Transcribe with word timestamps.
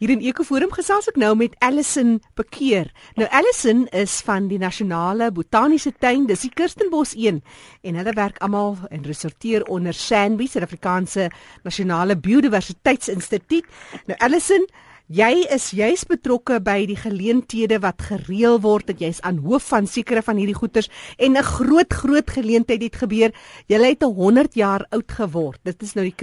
Hier 0.00 0.14
in 0.14 0.22
Ekoforum 0.24 0.70
gesels 0.72 1.10
ek 1.10 1.18
nou 1.20 1.34
met 1.36 1.52
Allison 1.60 2.14
Bekeer. 2.38 2.86
Nou 3.20 3.26
Allison 3.36 3.82
is 3.92 4.14
van 4.24 4.46
die 4.48 4.56
Nasionale 4.56 5.26
Botaniese 5.28 5.90
Tuin, 5.92 6.22
dis 6.24 6.46
die 6.46 6.48
Kirstenbos 6.56 7.12
1 7.18 7.42
en 7.84 7.98
hulle 8.00 8.14
werk 8.16 8.40
almal 8.40 8.78
en 8.88 9.04
resorteer 9.04 9.66
onder 9.68 9.92
SANBI, 9.92 10.46
Suid-Afrikaanse 10.48 11.26
Nasionale 11.68 12.16
Biodiversiteitsinstituut. 12.16 13.68
Nou 14.08 14.16
Allison, 14.24 14.64
jy 15.12 15.44
is 15.52 15.68
juis 15.76 16.06
betrokke 16.08 16.62
by 16.64 16.78
die 16.88 16.96
geleenthede 16.96 17.82
wat 17.84 18.00
gereël 18.08 18.56
word 18.64 18.88
dat 18.88 19.04
jy's 19.04 19.20
aan 19.20 19.44
hoof 19.44 19.68
van 19.74 19.84
sekere 19.84 20.24
van 20.24 20.40
hierdie 20.40 20.56
goeters 20.56 20.88
en 21.18 21.36
'n 21.36 21.44
groot 21.44 21.92
groot 21.92 22.30
geleentheid 22.40 22.88
het 22.88 22.96
gebeur. 23.04 23.36
Jy 23.68 23.84
het 23.84 24.02
100 24.02 24.54
jaar 24.54 24.86
oud 24.88 25.12
geword. 25.12 25.60
Dit 25.62 25.82
is 25.82 25.92
nou 25.92 26.08
die 26.08 26.16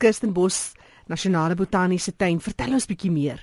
Kirstenbos 0.00 0.72
Nasionale 1.08 1.54
Botaniese 1.54 2.12
Tuin. 2.16 2.40
Vertel 2.40 2.74
ons 2.76 2.86
bietjie 2.86 3.10
meer. 3.10 3.40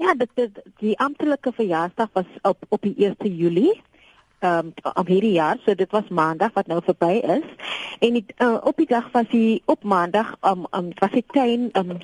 Ja, 0.00 0.14
dit 0.16 0.30
dit 0.34 0.60
die 0.80 0.98
amptelike 0.98 1.52
verjaarsdag 1.52 2.08
was 2.16 2.28
op 2.42 2.64
op 2.68 2.82
die 2.82 2.94
1 2.96 3.36
Julie. 3.36 3.82
Ehm 4.40 4.72
um, 4.72 4.92
op 4.94 5.06
hierdie 5.06 5.36
jaar, 5.36 5.58
so 5.64 5.74
dit 5.74 5.90
was 5.90 6.08
maandag 6.08 6.52
wat 6.54 6.66
nou 6.66 6.80
verby 6.84 7.20
is. 7.36 7.44
En 8.00 8.16
die, 8.16 8.24
uh, 8.38 8.56
op 8.64 8.76
die 8.76 8.86
dag 8.86 9.10
was 9.12 9.28
hy 9.30 9.60
op 9.64 9.84
maandag 9.84 10.34
um 10.40 10.66
um 10.70 10.88
was 10.98 11.12
die 11.12 11.24
tuin 11.36 11.68
um 11.78 11.98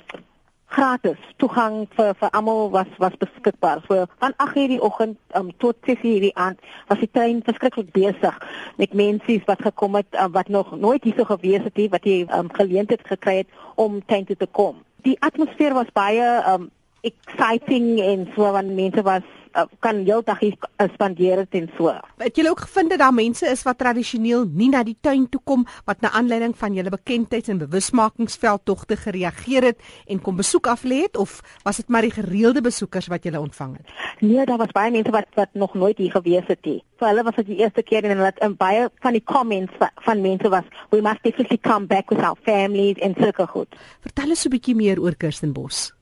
gratis 0.69 1.17
toegang 1.41 1.87
vir 1.97 2.13
vir 2.19 2.29
almal 2.29 2.69
was 2.69 2.91
was 2.97 3.17
beskikbaar. 3.17 3.81
So 3.87 4.05
van 4.19 4.33
8:00 4.37 4.67
die 4.75 4.81
oggend 4.81 5.17
um, 5.35 5.49
tot 5.57 5.75
6:00 5.89 6.21
die 6.27 6.35
aand 6.35 6.59
was 6.87 6.99
die 6.99 7.09
tuin 7.11 7.41
verskriklik 7.43 7.91
besig 7.91 8.37
met 8.77 8.93
mense 8.93 9.41
wat 9.45 9.61
gekom 9.61 9.95
het 9.95 10.13
uh, 10.13 10.29
wat 10.31 10.47
nog 10.47 10.77
nooit 10.79 11.03
hier 11.03 11.17
so 11.17 11.23
gewees 11.23 11.63
het 11.63 11.75
nie, 11.75 11.89
wat 11.89 12.05
jy 12.05 12.27
um, 12.29 12.53
geleentheid 12.53 13.07
gekry 13.07 13.35
het 13.37 13.47
om 13.75 14.05
tuin 14.05 14.25
toe 14.25 14.35
te 14.35 14.47
kom 14.51 14.85
die 15.05 15.17
atmosfeer 15.21 15.73
was 15.73 15.91
baie 15.93 16.43
um 16.53 16.69
exciting 17.01 17.99
en 18.01 18.27
so 18.35 18.51
van 18.51 18.75
mense 18.75 19.01
was 19.01 19.23
uh, 19.55 19.65
kan 19.79 20.03
heeldag 20.05 20.39
hier 20.39 20.55
spandeer 20.93 21.43
het 21.43 21.55
en 21.57 21.69
so. 21.77 21.93
Het 22.21 22.35
julle 22.35 22.49
ook 22.49 22.59
gevind 22.59 22.89
dat 22.89 22.99
daar 22.99 23.13
mense 23.13 23.47
is 23.47 23.63
wat 23.63 23.77
tradisioneel 23.77 24.45
nie 24.45 24.69
na 24.69 24.83
die 24.83 24.97
tuin 25.01 25.27
toe 25.29 25.41
kom 25.43 25.65
wat 25.85 26.01
na 26.01 26.11
aanleiding 26.11 26.55
van 26.57 26.73
julle 26.73 26.89
bekendheids- 26.93 27.49
en 27.49 27.61
bewusmakingsveldtogte 27.63 28.97
gereageer 28.97 29.63
het 29.71 29.81
en 30.07 30.21
kom 30.21 30.35
besoek 30.35 30.67
aflê 30.67 31.03
het 31.07 31.17
of 31.17 31.39
was 31.63 31.77
dit 31.77 31.89
maar 31.89 32.05
die 32.05 32.13
gereelde 32.13 32.61
besoekers 32.61 33.07
wat 33.07 33.23
julle 33.23 33.39
ontvang 33.39 33.77
het? 33.77 33.93
Nee, 34.19 34.45
daar 34.45 34.57
was 34.57 34.73
baie 34.75 34.91
mense 34.91 35.11
wat 35.11 35.27
wat 35.35 35.49
nog 35.53 35.73
nooit 35.73 35.97
hier 35.97 36.11
gewees 36.11 36.47
het 36.47 36.65
nie. 36.65 36.83
So 36.99 37.05
hulle 37.05 37.23
was 37.23 37.35
dit 37.35 37.45
die 37.45 37.61
eerste 37.63 37.83
keer 37.83 38.03
en 38.03 38.17
hulle 38.17 38.33
het 38.35 38.57
baie 38.57 38.89
van 39.01 39.15
die 39.15 39.23
comments 39.23 39.73
van, 39.77 39.89
van 39.95 40.21
mense 40.21 40.49
was 40.49 40.67
we 40.89 41.01
must 41.01 41.23
definitely 41.23 41.57
come 41.57 41.87
back 41.87 42.09
with 42.09 42.19
our 42.19 42.37
families 42.43 42.99
and 43.01 43.17
so 43.17 43.45
goed. 43.45 43.75
Vertel 44.01 44.29
ons 44.29 44.45
'n 44.45 44.49
bietjie 44.49 44.75
meer 44.75 44.99
oor 44.99 45.15
Kirstenbos. 45.15 45.98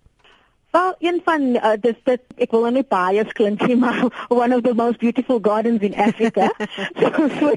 Well, 0.71 0.95
een 0.99 1.21
van 1.23 1.41
uh, 1.41 1.71
dis 1.79 1.95
dit 2.03 2.21
ek 2.43 2.51
wil 2.51 2.67
nie 2.75 2.83
bias 2.83 3.31
klink 3.37 3.63
nie, 3.67 3.77
maar 3.83 4.01
one 4.27 4.55
of 4.55 4.61
the 4.61 4.73
most 4.75 4.99
beautiful 4.99 5.39
gardens 5.41 5.81
in 5.81 5.95
Africa. 5.95 6.51
so 6.99 7.29
so 7.39 7.53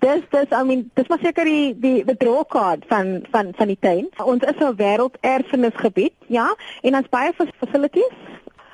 dis 0.00 0.24
dis 0.30 0.52
I 0.52 0.62
mean, 0.64 0.90
dis 0.94 1.08
maar 1.08 1.22
seker 1.22 1.44
die 1.44 1.78
die 1.78 2.04
card 2.48 2.84
van 2.88 3.22
van 3.30 3.52
van 3.56 3.66
die 3.66 3.78
tuin. 3.80 4.08
Ons 4.18 4.42
is 4.42 4.58
'n 4.58 4.74
wêrelderfenisgebied, 4.76 6.12
ja, 6.26 6.54
en 6.82 6.96
ons 6.96 7.08
baie 7.08 7.32
facilities 7.32 8.18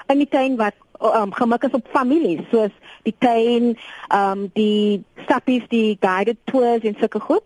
in 0.07 0.19
die 0.19 0.29
tuin 0.29 0.57
wat 0.57 0.75
um, 1.01 1.33
gemik 1.33 1.63
is 1.63 1.77
op 1.77 1.87
families 1.93 2.43
soos 2.51 2.73
die 3.03 3.15
tuin, 3.19 3.77
um 4.15 4.51
die 4.55 5.05
stappies, 5.25 5.69
die 5.69 5.97
guided 6.01 6.39
tours 6.45 6.83
en 6.83 6.97
sulke 6.99 7.21
goed. 7.21 7.45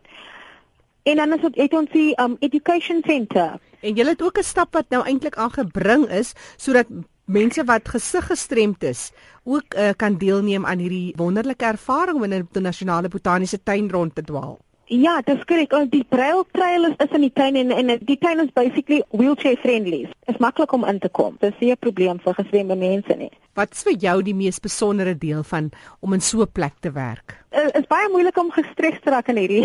En 1.02 1.16
dan 1.16 1.32
is 1.32 1.40
dit 1.52 1.72
ons 1.72 1.90
die 1.90 2.12
um 2.20 2.36
education 2.40 3.02
center. 3.06 3.58
En 3.80 3.96
jy 3.96 4.04
het 4.04 4.22
ook 4.22 4.38
'n 4.38 4.42
stap 4.42 4.72
wat 4.72 4.88
nou 4.88 5.04
eintlik 5.04 5.36
aangebring 5.36 6.08
is 6.08 6.32
sodat 6.56 6.86
mense 7.24 7.64
wat 7.64 7.88
gesig 7.88 8.26
gestremd 8.26 8.82
is 8.82 9.12
ook 9.44 9.74
uh, 9.74 9.90
kan 9.96 10.18
deelneem 10.18 10.66
aan 10.66 10.78
hierdie 10.78 11.14
wonderlike 11.16 11.64
ervaring 11.64 12.16
om 12.16 12.24
in 12.24 12.48
'n 12.52 12.62
nasionale 12.62 13.08
botaniese 13.08 13.62
tuin 13.62 13.90
rond 13.90 14.14
te 14.14 14.22
dwaal. 14.22 14.58
Ja, 14.90 15.20
dis 15.22 15.44
korrek. 15.46 15.70
Oh, 15.72 15.84
die 15.86 16.02
trail 16.10 16.40
trail 16.50 16.88
is, 16.88 16.96
is 16.98 17.12
in 17.14 17.22
die 17.22 17.30
tuin 17.30 17.54
en 17.60 17.70
en 17.70 17.92
die 18.02 18.16
tuin 18.18 18.40
is 18.42 18.48
basically 18.56 19.04
wheelchair 19.14 19.54
friendly. 19.62 20.00
Dit 20.26 20.34
is 20.34 20.40
maklik 20.42 20.72
om 20.74 20.84
in 20.84 20.98
te 20.98 21.08
kom. 21.08 21.36
Dis 21.38 21.54
nie 21.60 21.70
'n 21.70 21.78
probleem 21.78 22.18
vir 22.18 22.34
gestremde 22.34 22.76
mense 22.76 23.14
nie. 23.14 23.30
Wat 23.54 23.70
is 23.70 23.82
vir 23.82 23.92
jou 23.92 24.22
die 24.22 24.34
mees 24.34 24.58
besondere 24.58 25.14
deel 25.14 25.42
van 25.42 25.70
om 26.00 26.12
in 26.12 26.20
so 26.20 26.42
'n 26.42 26.50
plek 26.52 26.74
te 26.80 26.90
werk? 26.90 27.38
Dit 27.50 27.76
is 27.76 27.86
baie 27.86 28.08
moeilik 28.10 28.36
om 28.36 28.50
gestres 28.50 28.98
te 29.00 29.10
raak 29.10 29.28
in 29.28 29.36
hierdie 29.36 29.64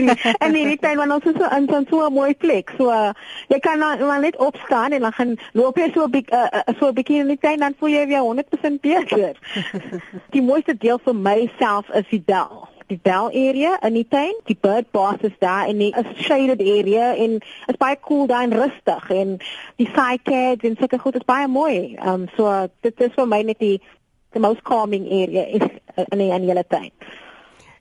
in 0.46 0.54
hierdie 0.54 0.78
tuin 0.80 0.96
want 0.96 1.12
ons 1.12 1.24
is 1.24 1.38
so 1.38 1.56
in 1.56 1.86
so 1.88 2.06
'n 2.06 2.12
mooi 2.12 2.34
plek. 2.34 2.74
So 2.76 2.90
uh, 2.90 3.14
jy 3.48 3.58
kan 3.60 3.78
maar 3.78 4.20
net 4.20 4.36
opstaan 4.36 4.92
en 4.92 5.00
dan 5.00 5.12
gaan 5.12 5.36
loop 5.52 5.76
jy 5.76 5.90
so 5.94 6.04
'n 6.04 6.10
bietjie 6.10 6.34
uh, 6.34 6.62
uh, 6.66 6.74
so 6.78 6.88
'n 6.88 6.94
bietjie 6.94 7.20
in 7.20 7.28
die 7.28 7.38
tuin 7.38 7.58
dan 7.58 7.74
voel 7.78 7.90
jy 7.90 8.06
weer 8.06 8.26
100% 8.26 8.80
beter. 8.80 9.38
die 10.34 10.42
mooiste 10.42 10.76
deel 10.76 10.98
vir 10.98 11.14
myself 11.14 11.88
is 11.94 12.10
die 12.10 12.24
dal 12.26 12.73
die 12.92 12.98
bell 13.02 13.30
area 13.32 13.78
in 13.86 13.94
die 13.94 14.06
tuin. 14.08 14.34
Die 14.48 14.56
bird 14.60 14.90
bath 14.92 15.24
is 15.24 15.36
daar 15.40 15.68
in 15.68 15.82
'n 15.82 16.14
shaded 16.16 16.60
area 16.60 17.14
en 17.14 17.40
is 17.66 17.76
baie 17.78 17.96
cool 18.00 18.26
daar 18.26 18.42
en 18.42 18.52
rustig 18.52 19.10
en 19.10 19.38
die 19.76 19.88
cycads 19.88 20.64
en 20.64 20.76
sulke 20.76 20.98
goed 20.98 21.14
is 21.14 21.24
baie 21.24 21.48
mooi. 21.48 21.96
Um 22.06 22.28
so 22.36 22.68
dit 22.80 23.00
is 23.00 23.12
vir 23.14 23.26
my 23.26 23.42
net 23.42 23.58
die 23.58 23.80
the 24.32 24.40
most 24.40 24.62
calming 24.62 25.06
area 25.06 25.46
is 25.46 25.68
in 26.10 26.18
die 26.18 26.32
hele 26.32 26.64
tuin. 26.68 26.90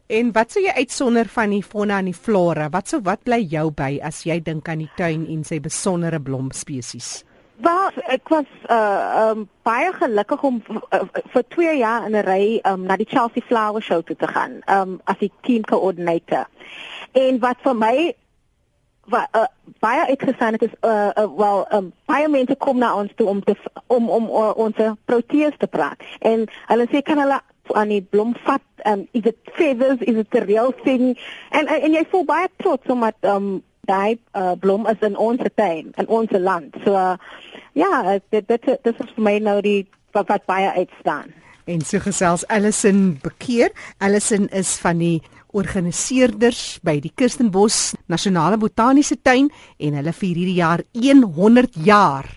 En 0.08 0.32
wat 0.32 0.52
sou 0.52 0.62
jy 0.64 0.72
uitsonder 0.76 1.26
van 1.26 1.50
die 1.50 1.64
fauna 1.64 1.98
en 1.98 2.06
die 2.06 2.14
flora? 2.14 2.70
Wat 2.70 2.88
sou 2.88 3.02
wat 3.02 3.24
bly 3.24 3.40
jou 3.50 3.72
by 3.72 4.00
as 4.04 4.24
jy 4.28 4.40
dink 4.44 4.68
aan 4.70 4.84
die 4.84 4.92
tuin 4.98 5.26
en 5.28 5.44
sy 5.44 5.60
besondere 5.60 6.20
blomspesies? 6.20 7.24
Wel, 7.64 7.92
ek 8.12 8.28
was 8.28 8.50
uh 8.68 9.30
um 9.32 9.46
baie 9.64 9.92
gelukkig 9.96 10.42
om 10.44 10.58
uh, 10.68 11.00
vir 11.32 11.44
2 11.56 11.76
jaar 11.80 12.06
in 12.08 12.16
'n 12.20 12.26
ry 12.28 12.60
um 12.68 12.84
na 12.90 12.98
die 13.00 13.08
Chelsea 13.08 13.44
Flower 13.48 13.82
Show 13.82 14.02
toe 14.04 14.16
te 14.16 14.28
gaan, 14.28 14.60
um 14.68 15.00
as 15.04 15.18
die 15.22 15.32
team 15.48 15.64
coördinator. 15.64 16.50
En 17.12 17.40
wat 17.40 17.64
vir 17.64 17.76
my 17.76 17.96
wat 19.08 19.28
uh, 19.32 19.48
baie 19.80 20.04
het 20.12 20.28
is 20.28 20.76
uh, 20.82 21.10
uh 21.16 21.30
wel 21.38 21.66
um 21.72 21.92
baie 22.06 22.28
mense 22.28 22.56
kom 22.56 22.78
na 22.78 22.96
ons 22.96 23.12
toe 23.16 23.28
om 23.28 23.44
te 23.44 23.56
om 23.88 24.10
om 24.10 24.24
uh, 24.28 24.52
ons 24.56 24.76
proteas 25.06 25.56
te 25.58 25.68
praat. 25.68 26.04
En 26.20 26.48
hulle 26.68 26.88
sê 26.92 27.02
kan 27.02 27.18
hulle 27.18 27.40
aan 27.72 27.88
die 27.88 28.04
blom 28.04 28.36
vat, 28.44 28.68
um 28.84 29.08
is 29.12 29.24
it 29.24 29.38
feathers, 29.54 30.00
is 30.00 30.16
it 30.16 30.32
the 30.32 30.44
real 30.44 30.74
thing? 30.84 31.16
En 31.50 31.68
en, 31.68 31.82
en 31.82 31.92
jy 31.92 32.04
voel 32.12 32.26
baie 32.26 32.48
trots 32.58 32.88
omdat 32.88 33.16
um 33.22 33.64
daai 33.84 34.18
uh, 34.34 34.52
blom 34.60 34.88
is 34.88 35.00
in 35.00 35.18
ons 35.18 35.42
tuin 35.56 35.92
in 36.00 36.08
ons 36.08 36.32
land. 36.32 36.76
So 36.86 36.96
uh, 36.96 37.16
ja, 37.74 38.20
dit 38.30 38.48
dit 38.48 38.66
dit 38.66 39.00
is 39.00 39.14
vir 39.16 39.24
my 39.24 39.38
nou 39.40 39.60
die 39.62 39.88
wat, 40.14 40.28
wat 40.30 40.46
baie 40.50 40.70
uitstaan. 40.78 41.34
En 41.66 41.82
so 41.82 42.00
gesels 42.04 42.44
Allison 42.52 43.18
Bekeer. 43.24 43.72
Allison 44.04 44.50
is 44.52 44.76
van 44.84 45.00
die 45.00 45.22
organiseerders 45.54 46.80
by 46.84 46.98
die 47.00 47.14
Kirstenbos 47.16 47.94
Nasionale 48.12 48.58
Botaniese 48.58 49.20
Tuin 49.22 49.52
en 49.78 50.00
hulle 50.00 50.14
vier 50.18 50.40
hierdie 50.42 50.60
jaar 50.60 50.84
100 50.94 51.78
jaar. 51.86 52.28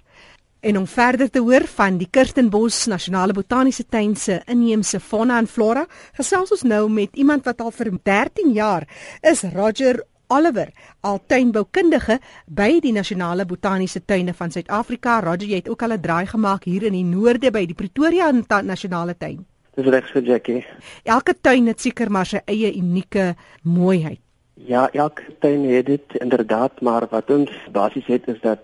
En 0.61 0.79
om 0.79 0.87
verder 0.87 1.31
te 1.31 1.41
hoor 1.41 1.67
van 1.77 1.99
die 1.99 2.09
Kirstenbos 2.11 2.87
Nasionale 2.87 3.33
Botaniese 3.33 3.87
Tuin 3.89 4.17
se 4.17 4.41
inheemse 4.47 5.01
fauna 5.01 5.39
en 5.39 5.47
flora, 5.47 5.87
gesels 6.17 6.53
ons 6.53 6.63
nou 6.63 6.89
met 6.91 7.17
iemand 7.17 7.45
wat 7.47 7.61
al 7.61 7.71
vir 7.71 7.93
13 8.03 8.53
jaar 8.53 8.87
is 9.23 9.45
Roger 9.55 10.03
Oliver, 10.29 10.71
al 11.01 11.21
tuinboukundige 11.27 12.19
by 12.47 12.81
die 12.81 12.93
Nasionale 12.93 13.47
Botaniese 13.47 14.05
Tuine 14.05 14.35
van 14.35 14.51
Suid-Afrika. 14.51 15.21
Roger, 15.21 15.49
jy 15.49 15.61
het 15.63 15.69
ook 15.69 15.83
al 15.83 15.93
'n 15.93 16.01
draai 16.01 16.27
gemaak 16.27 16.65
hier 16.65 16.83
in 16.83 16.93
die 16.93 17.05
noorde 17.05 17.51
by 17.51 17.67
die 17.67 17.75
Pretoria 17.75 18.31
Nasionale 18.63 19.17
Tuin. 19.17 19.47
Dis 19.75 19.87
reg 19.87 20.07
so, 20.09 20.21
Jackie. 20.21 20.65
Elke 21.05 21.35
tuin 21.41 21.67
het 21.67 21.81
seker 21.81 22.11
maar 22.11 22.27
sy 22.27 22.41
eie 22.47 22.75
unieke 22.77 23.35
mooiheid. 23.63 24.21
Ja, 24.55 24.89
elke 24.93 25.23
tuin 25.39 25.65
het 25.69 25.87
dit 25.87 26.15
inderdaad, 26.19 26.81
maar 26.81 27.07
wat 27.11 27.31
ons 27.31 27.51
basies 27.73 28.07
het 28.07 28.29
is 28.29 28.41
dat 28.41 28.59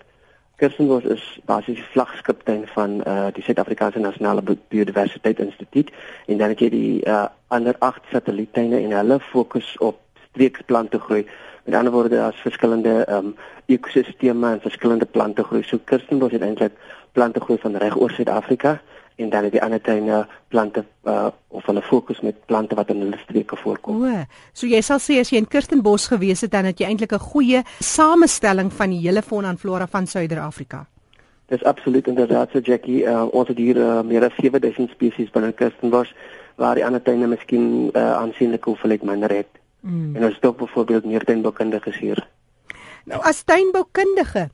Kirstenbos 0.55 1.03
is 1.03 1.39
basies 1.45 1.75
die 1.75 1.91
vlaggenskaptuin 1.93 2.67
van 2.73 3.01
uh 3.07 3.27
die 3.33 3.43
Suid-Afrikaanse 3.43 3.99
Nasionale 3.99 4.41
Biodiversiteit 4.67 5.39
Instituut 5.39 5.91
en 6.25 6.37
dan 6.37 6.53
het 6.53 6.59
jy 6.59 6.69
die 6.69 7.05
uh 7.05 7.25
ander 7.47 7.75
8 7.79 8.09
satelliettuine 8.11 8.79
en 8.79 8.91
hulle 8.97 9.19
fokus 9.19 9.77
op 9.77 9.99
streekplante 10.29 10.99
groei. 10.99 11.25
Met 11.63 11.75
ander 11.75 11.91
woorde, 11.91 12.15
daar's 12.15 12.41
verskillende 12.41 13.03
ehm 13.05 13.25
um, 13.25 13.35
ekosisteme 13.65 14.51
en 14.51 14.61
verskillende 14.61 15.05
plante 15.05 15.43
groei. 15.43 15.63
So 15.63 15.79
Kirstenbos 15.83 16.31
het 16.31 16.41
eintlik 16.41 16.71
plante 17.11 17.39
groei 17.39 17.59
van 17.59 17.75
reg 17.75 17.95
oor 17.97 18.11
Suid-Afrika 18.11 18.81
en 19.15 19.29
dan 19.29 19.49
die 19.49 19.61
ander 19.61 19.81
tuine 19.81 20.27
plante 20.47 20.85
uh, 21.03 21.27
of 21.47 21.65
hulle 21.65 21.81
fokus 21.81 22.19
met 22.21 22.45
plante 22.45 22.75
wat 22.75 22.89
in 22.89 22.99
hulle 23.05 23.17
streke 23.23 23.55
voorkom. 23.55 24.03
O, 24.03 24.25
so 24.53 24.67
jy 24.67 24.81
sal 24.81 24.99
sê 24.99 25.19
as 25.21 25.31
jy 25.31 25.41
in 25.41 25.47
Kirstenbos 25.47 26.07
gewees 26.11 26.41
het 26.41 26.51
dan 26.51 26.65
het 26.65 26.79
jy 26.81 26.89
eintlik 26.89 27.13
'n 27.13 27.27
goeie 27.31 27.63
samestelling 27.79 28.73
van 28.73 28.89
die 28.89 28.99
hele 29.07 29.21
fauna 29.21 29.49
en 29.49 29.57
flora 29.57 29.87
van 29.87 30.07
Suider-Afrika. 30.07 30.85
Dis 31.47 31.63
absoluut 31.63 32.07
inderdaad 32.07 32.49
so 32.51 32.59
Jackie, 32.59 33.03
uh, 33.03 33.25
ons 33.31 33.47
het 33.47 33.57
hier 33.57 33.77
uh, 33.77 34.01
meer 34.01 34.23
as 34.23 34.35
7000 34.35 34.89
spesies 34.89 35.29
binne 35.29 35.51
Kirstenbos 35.51 36.13
waar 36.55 36.75
die 36.75 36.85
ander 36.85 37.01
tuine 37.01 37.27
miskien 37.27 37.89
uh, 37.93 38.13
aansienlik 38.13 38.63
hoeveelheid 38.63 39.03
minder 39.03 39.29
het. 39.29 39.62
Mm. 39.83 40.15
En 40.15 40.25
ons 40.25 40.35
het 40.35 40.45
ook 40.45 40.57
byvoorbeeld 40.57 41.05
meer 41.05 41.23
tuinboukundiges 41.27 41.97
hier. 41.99 42.27
Nou 43.03 43.21
as 43.21 43.43
tuinboukundige 43.43 44.49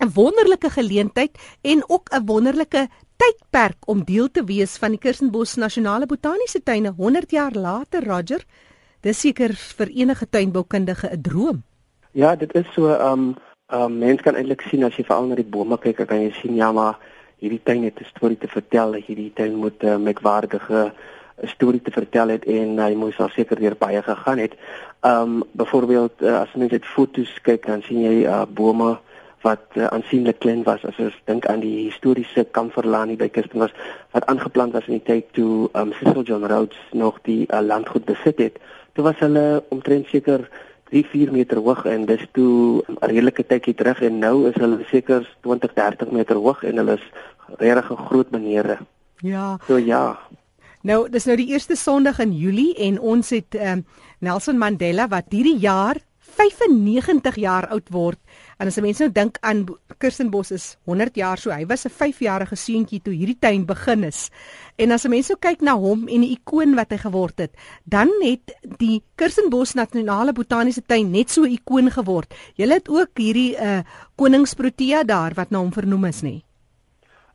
'n 0.00 0.10
wonderlike 0.14 0.70
geleentheid 0.70 1.38
en 1.60 1.84
ook 1.86 2.08
'n 2.10 2.24
wonderlike 2.24 2.88
tydperk 3.16 3.76
om 3.86 4.04
deel 4.04 4.30
te 4.30 4.44
wees 4.44 4.76
van 4.76 4.90
die 4.90 4.98
Kirstenbosch 4.98 5.56
Nasionale 5.56 6.06
Botaniese 6.06 6.62
Tuine 6.62 6.92
100 6.96 7.30
jaar 7.30 7.52
later, 7.52 8.04
Roger. 8.04 8.44
Dis 9.00 9.20
seker 9.20 9.54
vir 9.54 9.88
enige 9.88 10.26
tuinboukundige 10.28 11.08
'n 11.12 11.20
droom. 11.22 11.62
Ja, 12.12 12.36
dit 12.36 12.54
is 12.54 12.72
so 12.72 12.88
um 12.88 13.36
um 13.72 13.98
mense 13.98 14.22
kan 14.22 14.34
eintlik 14.34 14.60
sien 14.60 14.84
as 14.84 14.96
jy 14.96 15.04
veral 15.04 15.26
na 15.26 15.34
die 15.34 15.44
bome 15.44 15.78
kyk, 15.78 16.06
kan 16.06 16.20
jy 16.20 16.32
sien 16.42 16.54
ja, 16.54 16.72
maar 16.72 16.98
hierdie 17.38 17.62
tuin 17.62 17.84
het 17.84 18.00
'n 18.00 18.04
storie 18.04 18.38
te 18.38 18.48
vertel. 18.48 18.94
Hierdie 18.94 19.32
tuin 19.34 19.54
moet 19.54 19.82
'n 19.82 19.86
uh, 19.86 19.96
merkwaardige 19.96 20.92
'n 21.40 21.48
storie 21.48 21.82
te 21.82 21.90
vertel 21.90 22.28
het 22.28 22.44
en 22.44 22.78
hy 22.78 22.94
moes 22.94 23.18
al 23.18 23.28
seker 23.28 23.60
deur 23.60 23.76
baie 23.78 24.02
gegaan 24.02 24.38
het. 24.38 24.54
Um 25.02 25.42
byvoorbeeld 25.52 26.22
uh, 26.22 26.40
as 26.40 26.52
mens 26.54 26.70
net 26.70 26.86
foto's 26.86 27.40
kyk, 27.42 27.66
dan 27.66 27.82
sien 27.82 28.00
jy 28.00 28.24
uh, 28.24 28.42
bome 28.48 28.98
wat 29.42 29.64
uh, 29.74 29.86
aansienlik 29.86 30.38
klein 30.38 30.62
was 30.62 30.84
as 30.86 30.98
ons 31.02 31.16
dink 31.24 31.46
aan 31.50 31.60
die 31.60 31.88
historiese 31.88 32.44
Kamferlaan 32.50 33.16
by 33.18 33.28
Kirsten 33.28 33.62
was 33.62 33.74
wat 34.14 34.26
aangeplant 34.30 34.72
was 34.72 34.86
in 34.86 35.00
die 35.00 35.06
tyd 35.06 35.32
toe 35.32 35.68
um, 35.74 35.92
Cecil 35.98 36.22
John 36.22 36.46
Rhodes 36.46 36.78
nog 36.92 37.18
die 37.26 37.46
uh, 37.48 37.60
landgoed 37.60 38.04
besit 38.04 38.38
het. 38.38 38.60
Toe 38.92 39.04
was 39.04 39.18
hulle 39.18 39.64
omtrent 39.74 40.06
seker 40.06 40.46
3-4 40.92 41.32
meter 41.32 41.58
hoog 41.64 41.84
en 41.88 42.06
dis 42.06 42.22
toe 42.36 42.84
'n 42.86 42.98
redelike 43.00 43.46
tydjie 43.48 43.74
terug 43.74 44.02
en 44.02 44.18
nou 44.18 44.48
is 44.48 44.58
hulle 44.60 44.84
seker 44.90 45.26
20-30 45.46 46.12
meter 46.12 46.36
hoog 46.36 46.62
en 46.62 46.76
hulle 46.76 46.98
is 47.00 47.06
regtig 47.58 47.90
'n 47.90 48.06
groot 48.06 48.30
meneere. 48.30 48.78
Ja. 49.22 49.58
So 49.66 49.76
ja. 49.78 50.18
Nou, 50.82 51.04
dis 51.06 51.28
nou 51.28 51.36
die 51.38 51.52
eerste 51.54 51.76
Sondag 51.78 52.18
in 52.24 52.32
Julie 52.34 52.72
en 52.82 52.96
ons 52.98 53.28
het 53.30 53.54
um, 53.54 53.84
Nelson 54.18 54.58
Mandela 54.58 55.06
wat 55.06 55.30
hierdie 55.30 55.60
jaar 55.62 56.00
95 56.32 57.36
jaar 57.38 57.68
oud 57.70 57.92
word. 57.94 58.18
En 58.58 58.66
as 58.66 58.80
mense 58.82 59.04
nou 59.04 59.12
dink 59.14 59.38
aan 59.46 59.62
Kirstenbos 60.02 60.50
is 60.54 60.66
100 60.90 61.20
jaar, 61.20 61.38
so 61.38 61.54
hy 61.54 61.66
was 61.70 61.86
'n 61.86 61.94
5-jarige 61.94 62.56
seentjie 62.56 63.02
toe 63.02 63.14
hierdie 63.14 63.38
tuin 63.38 63.66
begin 63.66 64.04
is. 64.04 64.30
En 64.76 64.90
as 64.90 65.06
mense 65.06 65.30
nou 65.30 65.38
kyk 65.38 65.62
na 65.62 65.76
hom 65.78 66.08
en 66.08 66.20
die 66.26 66.34
ikoon 66.34 66.74
wat 66.74 66.90
hy 66.90 66.98
geword 66.98 67.38
het, 67.38 67.54
dan 67.84 68.10
het 68.22 68.54
die 68.78 69.02
Kirstenbos 69.14 69.74
Nasionale 69.74 70.32
Botaniese 70.32 70.82
Tuin 70.82 71.12
net 71.12 71.30
so 71.30 71.42
'n 71.42 71.52
ikoon 71.52 71.90
geword. 71.90 72.34
Julle 72.56 72.74
het 72.74 72.88
ook 72.88 73.10
hierdie 73.14 73.54
uh 73.54 73.82
koningsprotea 74.16 75.04
daar 75.04 75.34
wat 75.34 75.50
na 75.50 75.58
hom 75.58 75.72
vernoem 75.72 76.04
is, 76.04 76.22
nê? 76.22 76.42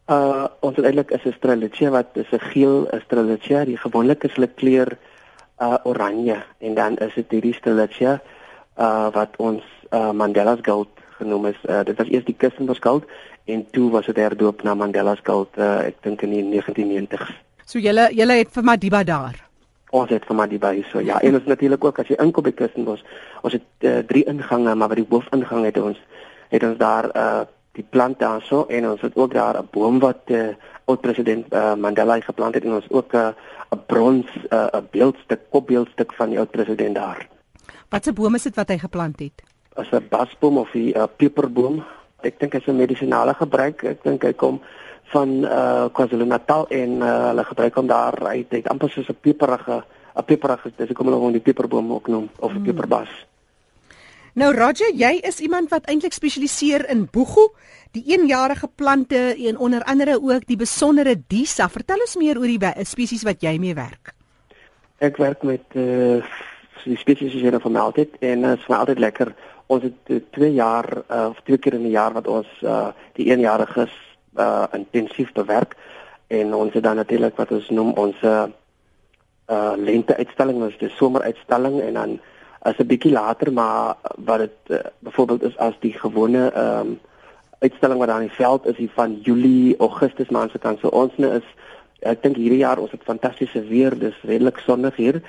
Uh 0.08 0.46
ons 0.64 0.76
het 0.76 0.86
eintlik 0.86 1.12
is 1.12 1.26
'n 1.26 1.36
strelitzia 1.36 1.90
wat 1.90 2.08
is 2.14 2.32
'n 2.32 2.40
geel 2.40 2.88
strelitzia, 3.06 3.66
die 3.66 3.78
gewoonlik 3.78 4.24
is 4.24 4.34
hulle 4.34 4.48
kleur 4.48 4.98
uh 5.60 5.78
oranje 5.84 6.44
en 6.58 6.74
dan 6.74 6.98
is 6.98 7.14
dit 7.14 7.32
hierdie 7.32 7.54
strelitzia 7.54 8.22
uh 8.78 9.08
wat 9.12 9.36
ons 9.38 9.64
uh 9.92 10.12
Mandela's 10.12 10.60
Gold 10.62 10.88
genoem 11.18 11.46
is. 11.46 11.60
Uh 11.70 11.84
dit 11.84 11.98
was 11.98 12.08
eers 12.08 12.26
die 12.26 12.36
Kirstenbosch 12.38 12.82
Gold 12.82 13.04
en 13.46 13.66
toe 13.72 13.92
was 13.92 14.06
dit 14.06 14.16
herdoop 14.16 14.64
na 14.64 14.74
Mandela's 14.74 15.20
Gold 15.24 15.50
uh 15.58 15.80
ek 15.90 15.96
dink 16.02 16.22
in 16.22 16.30
die 16.30 16.62
1990s. 16.62 17.34
So 17.66 17.80
julle 17.80 18.08
julle 18.14 18.34
het 18.34 18.52
vir 18.52 18.64
Madiba 18.64 19.04
daar. 19.04 19.36
Ons 19.90 20.10
het 20.10 20.26
vir 20.26 20.36
Madiba 20.36 20.72
hier 20.72 20.88
so. 20.92 21.00
Ja, 21.00 21.20
en 21.20 21.36
ons 21.36 21.46
natuurlik 21.46 21.84
ook 21.84 22.00
as 22.00 22.08
jy 22.08 22.16
inkom 22.16 22.44
by 22.44 22.52
Kirstenbosch, 22.52 23.04
ons 23.42 23.54
het 23.54 23.64
uh, 23.80 24.00
drie 24.08 24.24
ingange, 24.24 24.76
maar 24.76 24.88
by 24.88 24.96
die 24.96 25.08
hoofingang 25.10 25.66
het 25.66 25.78
ons 25.78 26.00
het 26.50 26.64
ons 26.64 26.78
daar 26.78 27.12
uh 27.16 27.44
die 27.78 27.86
plant 27.86 28.20
daarso 28.20 28.66
en 28.74 28.90
ons 28.90 29.02
het 29.06 29.16
ook 29.16 29.34
daar 29.34 29.58
'n 29.62 29.68
boom 29.72 30.00
wat 30.00 30.22
uh, 30.34 30.56
oud 30.86 31.02
president 31.02 31.54
uh, 31.54 31.76
Mandela 31.76 32.20
geplant 32.20 32.56
het 32.56 32.64
en 32.64 32.74
ons 32.80 32.90
ook 32.90 33.14
'n 33.14 33.18
uh, 33.18 33.78
brons 33.88 34.28
'n 34.36 34.56
uh, 34.56 34.82
beeldstuk 34.92 35.42
kopbeeldstuk 35.50 36.14
van 36.14 36.30
die 36.30 36.40
oud 36.40 36.52
president 36.52 36.96
daar. 36.96 37.28
Watse 37.90 38.14
boom 38.14 38.36
is 38.36 38.44
dit 38.44 38.56
wat 38.56 38.70
hy 38.70 38.78
geplant 38.78 39.20
het? 39.20 39.44
As 39.74 39.92
'n 39.92 40.08
basboom 40.10 40.58
of 40.58 40.74
'n 40.74 40.92
uh, 40.96 41.04
peperboom. 41.18 41.84
Ek 42.22 42.40
dink 42.40 42.54
hy 42.54 42.60
is 42.60 42.68
'n 42.68 42.76
medisonale 42.76 43.34
gebruik. 43.34 43.84
Ek 43.84 44.04
dink 44.04 44.24
hy 44.24 44.34
kom 44.34 44.62
van 45.04 45.30
uh, 45.30 45.86
KwaZulu-Natal 45.92 46.68
en 46.68 46.90
uh, 46.90 47.28
hulle 47.28 47.44
gebruik 47.44 47.76
hom 47.76 47.88
daar 47.88 48.28
uit. 48.28 48.50
Dit 48.50 48.68
amper 48.68 48.90
soos 48.90 49.10
'n 49.10 49.18
peperige 49.22 49.84
'n 50.18 50.26
peperige 50.26 50.72
dis 50.76 50.92
kom 50.94 51.06
hulle 51.06 51.20
hom 51.22 51.32
die 51.32 51.42
peperboom 51.42 51.92
ook 51.92 52.08
noem 52.08 52.30
of 52.40 52.52
'n 52.52 52.56
hmm. 52.56 52.64
peperbas. 52.64 53.10
Nou 54.38 54.52
Roger, 54.54 54.92
jy 54.94 55.16
is 55.26 55.40
iemand 55.42 55.72
wat 55.74 55.88
eintlik 55.90 56.14
spesialiseer 56.14 56.84
in 56.94 57.08
boegu, 57.10 57.48
die 57.98 58.04
eenjarige 58.14 58.68
plante 58.70 59.32
en 59.34 59.58
onder 59.58 59.82
andere 59.90 60.20
ook 60.22 60.46
die 60.46 60.60
besondere 60.60 61.16
disa. 61.18 61.66
Vertel 61.74 62.04
ons 62.06 62.14
meer 62.22 62.38
oor 62.38 62.52
die 62.52 62.86
spesies 62.86 63.26
wat 63.26 63.42
jy 63.42 63.56
mee 63.58 63.74
werk. 63.74 64.14
Ek 65.02 65.18
werk 65.18 65.42
met 65.42 65.66
uh 65.74 66.22
die 66.88 67.00
spesies 67.02 67.34
wat 67.34 67.42
jy 67.44 67.52
nou 67.52 67.60
vermeld 67.60 67.98
het 68.00 68.14
en 68.22 68.46
dit 68.46 68.52
uh, 68.52 68.54
is 68.54 68.68
vir 68.70 68.78
altyd 68.78 69.02
lekker. 69.02 69.34
Ons 69.74 69.90
het 69.90 69.98
2 70.06 70.22
uh, 70.46 70.54
jaar 70.56 70.86
uh, 71.02 71.26
of 71.34 71.42
twee 71.50 71.58
keer 71.58 71.74
in 71.76 71.90
'n 71.90 71.96
jaar 71.98 72.14
wat 72.14 72.28
ons 72.28 72.48
uh 72.62 72.94
die 73.18 73.28
eenjariges 73.34 73.92
uh 74.38 74.70
intensief 74.72 75.34
bewerk 75.34 75.76
en 76.30 76.54
ons 76.54 76.74
het 76.74 76.84
dan 76.84 76.96
natuurlik 76.96 77.36
wat 77.36 77.52
ons 77.52 77.70
noem 77.70 77.92
ons 77.98 78.16
uh 78.22 78.46
lente 79.76 80.16
uitstalling, 80.16 80.62
ons 80.62 80.78
die 80.78 80.94
someruitstalling 81.02 81.82
en 81.82 81.94
dan 81.94 82.20
as 82.68 82.78
'n 82.78 82.90
bietjie 82.92 83.12
later 83.12 83.54
maar 83.54 83.96
wat 84.30 84.40
dit 84.46 84.58
uh, 84.68 84.78
byvoorbeeld 85.00 85.44
is 85.44 85.58
as 85.58 85.76
die 85.80 85.94
gewone 85.94 86.52
ehm 86.52 86.80
um, 86.80 87.00
uitstalling 87.60 88.00
wat 88.00 88.08
daar 88.08 88.22
in 88.22 88.28
die 88.28 88.36
veld 88.36 88.66
is 88.66 88.78
hier 88.78 88.92
van 88.94 89.20
Julie, 89.22 89.78
Augustus 89.78 90.30
maand 90.30 90.52
se 90.52 90.60
kant 90.60 90.80
so 90.80 90.88
ons 90.88 91.14
nou 91.18 91.32
is 91.34 91.48
ek 92.00 92.22
dink 92.22 92.36
hierdie 92.38 92.62
jaar 92.62 92.78
ons 92.78 92.92
het 92.92 93.04
fantastiese 93.04 93.64
weer 93.66 93.98
dis 94.00 94.18
redelik 94.22 94.58
sonnig 94.58 94.96
hier. 94.96 95.22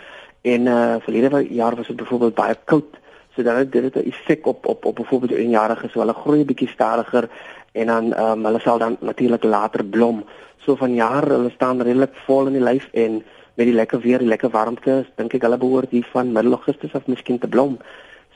En 0.42 0.66
uh 0.66 0.96
verlede 1.04 1.46
jaar 1.54 1.76
was 1.76 1.86
dit 1.86 1.96
byvoorbeeld 1.96 2.34
baie 2.34 2.56
koud 2.64 2.98
so 3.34 3.42
dan 3.42 3.56
het 3.56 3.72
dit 3.72 3.96
'n 3.96 4.08
effek 4.10 4.46
op 4.46 4.66
op 4.66 4.84
op 4.84 4.94
byvoorbeeld 4.96 5.30
die 5.30 5.40
eenjarige 5.40 5.88
so 5.88 6.00
hulle 6.00 6.14
groei 6.14 6.44
bietjie 6.44 6.68
stadiger 6.68 7.28
en 7.72 7.86
dan 7.86 8.12
ehm 8.12 8.38
um, 8.38 8.44
hulle 8.44 8.60
sal 8.60 8.78
dan 8.78 8.96
natuurlik 9.00 9.44
later 9.44 9.84
blom. 9.84 10.24
So 10.58 10.76
van 10.76 10.94
jaar 10.94 11.28
hulle 11.28 11.50
staan 11.50 11.82
redelik 11.82 12.14
vol 12.26 12.46
in 12.46 12.52
die 12.52 12.62
lyf 12.62 12.88
en 12.92 13.22
met 13.58 13.66
die 13.66 13.74
lekker 13.74 14.00
weer, 14.00 14.22
die 14.22 14.30
lekker 14.30 14.52
warmte, 14.54 15.00
dink 15.18 15.34
ek 15.34 15.42
hulle 15.42 15.58
behoort 15.58 15.90
hier 15.90 16.06
van 16.12 16.30
middel 16.34 16.54
Augustus 16.54 16.94
af 16.94 17.08
miskien 17.10 17.40
te 17.42 17.50
blom. 17.50 17.74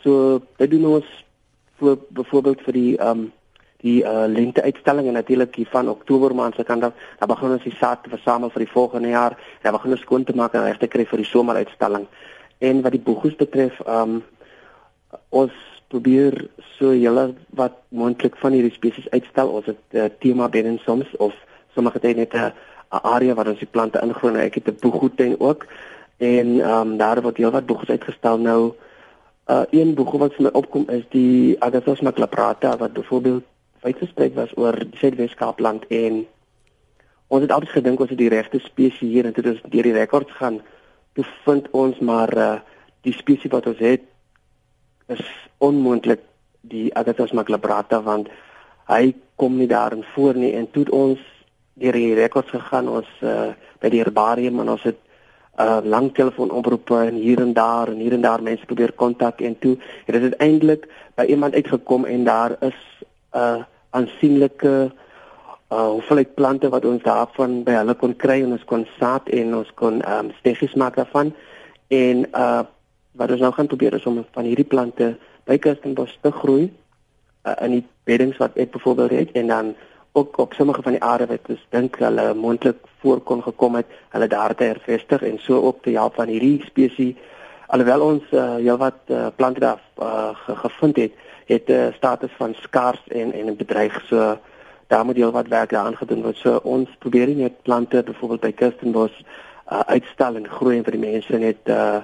So 0.02 0.40
dit 0.58 0.72
doen 0.72 0.88
ons 0.96 1.12
vir 1.78 2.00
byvoorbeeld 2.18 2.66
vir 2.66 2.78
die 2.78 2.90
ehm 2.98 3.22
um, 3.22 3.30
die 3.82 4.04
uh, 4.06 4.28
lente 4.30 4.62
uitstalling 4.62 5.08
en 5.10 5.16
natuurlik 5.18 5.56
hier 5.58 5.66
van 5.72 5.88
Oktober 5.90 6.30
maand 6.38 6.54
se 6.54 6.62
kant 6.62 6.84
af, 6.86 6.92
dan 7.18 7.28
begin 7.28 7.54
ons 7.56 7.64
die 7.66 7.74
saad 7.74 8.04
te 8.04 8.12
versamel 8.12 8.50
vir 8.54 8.62
die 8.62 8.70
volgende 8.70 9.08
jaar. 9.10 9.34
Dan 9.64 9.74
begin 9.74 9.96
ons 9.96 10.04
skoon 10.06 10.24
te 10.24 10.36
maak 10.38 10.54
en 10.54 10.62
reg 10.62 10.78
te 10.78 10.86
kry 10.86 11.02
vir 11.10 11.18
die 11.18 11.26
someruitstalling. 11.26 12.04
En 12.62 12.82
wat 12.82 12.94
die 12.94 13.02
boegoes 13.02 13.34
betref, 13.38 13.80
ehm 13.86 14.18
um, 14.18 14.22
ons 15.42 15.56
probeer 15.92 16.38
so 16.78 16.94
julle 16.94 17.34
wat 17.58 17.74
moontlik 17.88 18.38
van 18.40 18.54
hierdie 18.54 18.74
spesies 18.74 19.10
uitstel. 19.10 19.50
Ons 19.50 19.66
het 19.70 19.98
uh, 19.98 20.06
tema 20.22 20.48
bedding 20.48 20.78
soms 20.86 21.10
of 21.18 21.34
sommige 21.74 22.00
tyd 22.00 22.22
net 22.22 22.34
'n 22.34 22.46
uh, 22.46 22.50
'n 22.92 23.06
area 23.16 23.34
waar 23.34 23.48
ons 23.48 23.58
die 23.58 23.74
plante 23.74 24.00
ingroei. 24.02 24.36
Ek 24.36 24.54
het 24.54 24.68
'n 24.68 24.80
boegoetuin 24.80 25.40
ook 25.40 25.66
en 26.16 26.60
ehm 26.60 26.90
um, 26.90 26.96
daar 26.96 27.22
word 27.22 27.36
heelwat 27.36 27.66
boegoes 27.66 27.88
uitgestal 27.88 28.38
nou. 28.38 28.72
Uh 29.46 29.62
een 29.70 29.94
boegoe 29.94 30.18
wat 30.18 30.34
vir 30.34 30.42
my 30.42 30.50
opkom 30.52 30.84
is 30.88 31.04
die 31.10 31.56
Agathos 31.58 32.00
maclaprata 32.00 32.76
wat 32.76 32.92
byvoorbeeld 32.92 33.42
uitgespreek 33.80 34.34
was 34.34 34.56
oor 34.56 34.78
die 34.78 34.98
Suidwes-Kaapland 34.98 35.86
en 35.86 36.26
ons 37.26 37.42
het 37.42 37.52
altyd 37.52 37.68
gedink 37.70 38.00
ons 38.00 38.08
het 38.08 38.18
die 38.18 38.28
regte 38.28 38.58
spesies 38.58 38.98
hier 38.98 39.24
en 39.24 39.32
dit 39.32 39.46
is 39.46 39.60
deur 39.62 39.82
die 39.82 39.98
rekords 39.98 40.32
gaan. 40.32 40.60
Toe 41.12 41.24
vind 41.44 41.70
ons 41.70 41.98
maar 41.98 42.36
uh 42.36 42.54
die 43.00 43.12
spesies 43.12 43.50
wat 43.50 43.66
ons 43.66 43.78
het 43.78 44.02
is 45.08 45.24
onmoontlik 45.58 46.20
die 46.60 46.94
Agathos 46.94 47.32
maclaprata 47.32 48.02
want 48.02 48.28
hy 48.86 49.14
kom 49.36 49.56
nie 49.56 49.66
daarin 49.66 50.04
voor 50.14 50.34
nie 50.38 50.52
en 50.54 50.70
toe 50.70 50.86
ons 50.90 51.18
deur 51.74 51.92
die 51.92 52.14
rekords 52.14 52.50
gegaan. 52.50 52.88
Ons 52.88 53.08
uh, 53.20 53.52
by 53.80 53.90
die 53.92 54.02
herbarium 54.02 54.60
en 54.60 54.74
ons 54.74 54.82
het 54.86 54.98
uh, 55.60 55.80
lang 55.84 56.12
telefoonoproepe 56.14 56.98
en 57.08 57.14
hier 57.14 57.40
en 57.40 57.52
daar 57.52 57.88
en 57.92 58.00
hier 58.00 58.12
en 58.12 58.24
daar 58.24 58.42
mense 58.42 58.66
probeer 58.66 58.92
kontak 58.92 59.40
en 59.40 59.58
toe 59.58 59.76
het 60.06 60.14
dit 60.14 60.22
uiteindelik 60.22 60.88
by 61.14 61.24
iemand 61.28 61.54
uitgekom 61.54 62.04
en 62.04 62.24
daar 62.24 62.56
is 62.60 62.78
'n 63.32 63.38
uh, 63.38 63.62
aansienlike 63.90 64.92
uh 65.72 65.88
hoeveelheid 65.88 66.34
plante 66.34 66.68
wat 66.68 66.84
ons 66.84 67.02
daarvan 67.02 67.62
by 67.64 67.72
hulle 67.72 67.94
kon 67.94 68.16
kry 68.16 68.42
en 68.42 68.52
ons 68.52 68.64
kon 68.64 68.86
saad 68.98 69.28
en 69.28 69.54
ons 69.56 69.70
kon 69.74 70.02
um, 70.08 70.30
stegies 70.38 70.74
maak 70.74 70.96
daarvan. 70.96 71.32
En 71.88 72.26
uh 72.32 72.62
wat 73.12 73.30
ons 73.30 73.40
nou 73.40 73.52
gaan 73.52 73.66
probeer 73.66 73.94
is 73.94 74.06
om 74.06 74.24
van 74.32 74.44
hierdie 74.44 74.68
plante 74.68 75.16
by 75.44 75.58
Kirstenbosch 75.58 76.16
te 76.20 76.30
groei 76.32 76.70
uh, 77.44 77.56
in 77.64 77.70
die 77.70 77.84
beddings 78.08 78.38
wat 78.40 78.56
ek 78.56 78.72
byvoorbeeld 78.72 79.10
het 79.10 79.32
en 79.32 79.46
dan 79.46 79.74
ook 80.12 80.38
op 80.38 80.52
sommige 80.52 80.82
van 80.82 80.92
die 80.92 81.02
aarde 81.02 81.26
wat 81.26 81.48
ons 81.48 81.66
dink 81.68 81.98
hulle 81.98 82.34
moontlik 82.34 82.78
voor 83.00 83.20
kon 83.20 83.42
gekom 83.42 83.74
het, 83.74 83.86
hulle 84.08 84.26
daar 84.26 84.54
te 84.54 84.64
hervestig 84.64 85.22
en 85.22 85.38
so 85.38 85.60
ook 85.60 85.82
te 85.82 85.90
help 85.90 86.14
van 86.14 86.28
hierdie 86.28 86.62
spesies 86.64 87.14
alhoewel 87.72 88.00
ons 88.04 88.24
uh, 88.30 88.54
heelwat 88.60 88.98
uh, 89.08 89.26
plante 89.36 89.60
daar 89.60 89.80
uh, 89.98 90.30
gevind 90.46 90.96
het, 90.96 91.12
het 91.46 91.68
'n 91.68 91.72
uh, 91.72 91.92
status 91.94 92.30
van 92.36 92.54
skaars 92.54 93.02
en 93.08 93.32
en 93.32 93.56
bedreig 93.56 94.02
so 94.06 94.36
daar 94.86 95.04
moet 95.04 95.16
heelwat 95.16 95.48
werk 95.48 95.70
daaraan 95.70 95.96
gedoen 95.96 96.22
word. 96.22 96.36
So 96.36 96.60
ons 96.62 96.88
probeer 96.98 97.28
net 97.28 97.62
plante 97.62 98.02
byvoorbeeld 98.02 98.40
by 98.40 98.52
Kirstenbosch 98.52 99.18
uh, 99.72 99.80
uitstal 99.80 100.34
en 100.34 100.48
groei 100.48 100.76
en 100.76 100.84
vir 100.84 100.96
die 100.98 101.06
mense 101.10 101.38
net 101.38 101.56
uh, 101.64 102.00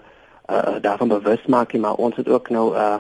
uh, 0.51 0.77
daarvan 0.81 1.09
bewus 1.09 1.45
maak, 1.47 1.73
maar 1.77 1.95
ons 1.95 2.17
het 2.17 2.29
ook 2.29 2.49
nou 2.49 2.73
'n 2.73 2.77
uh, 2.77 2.95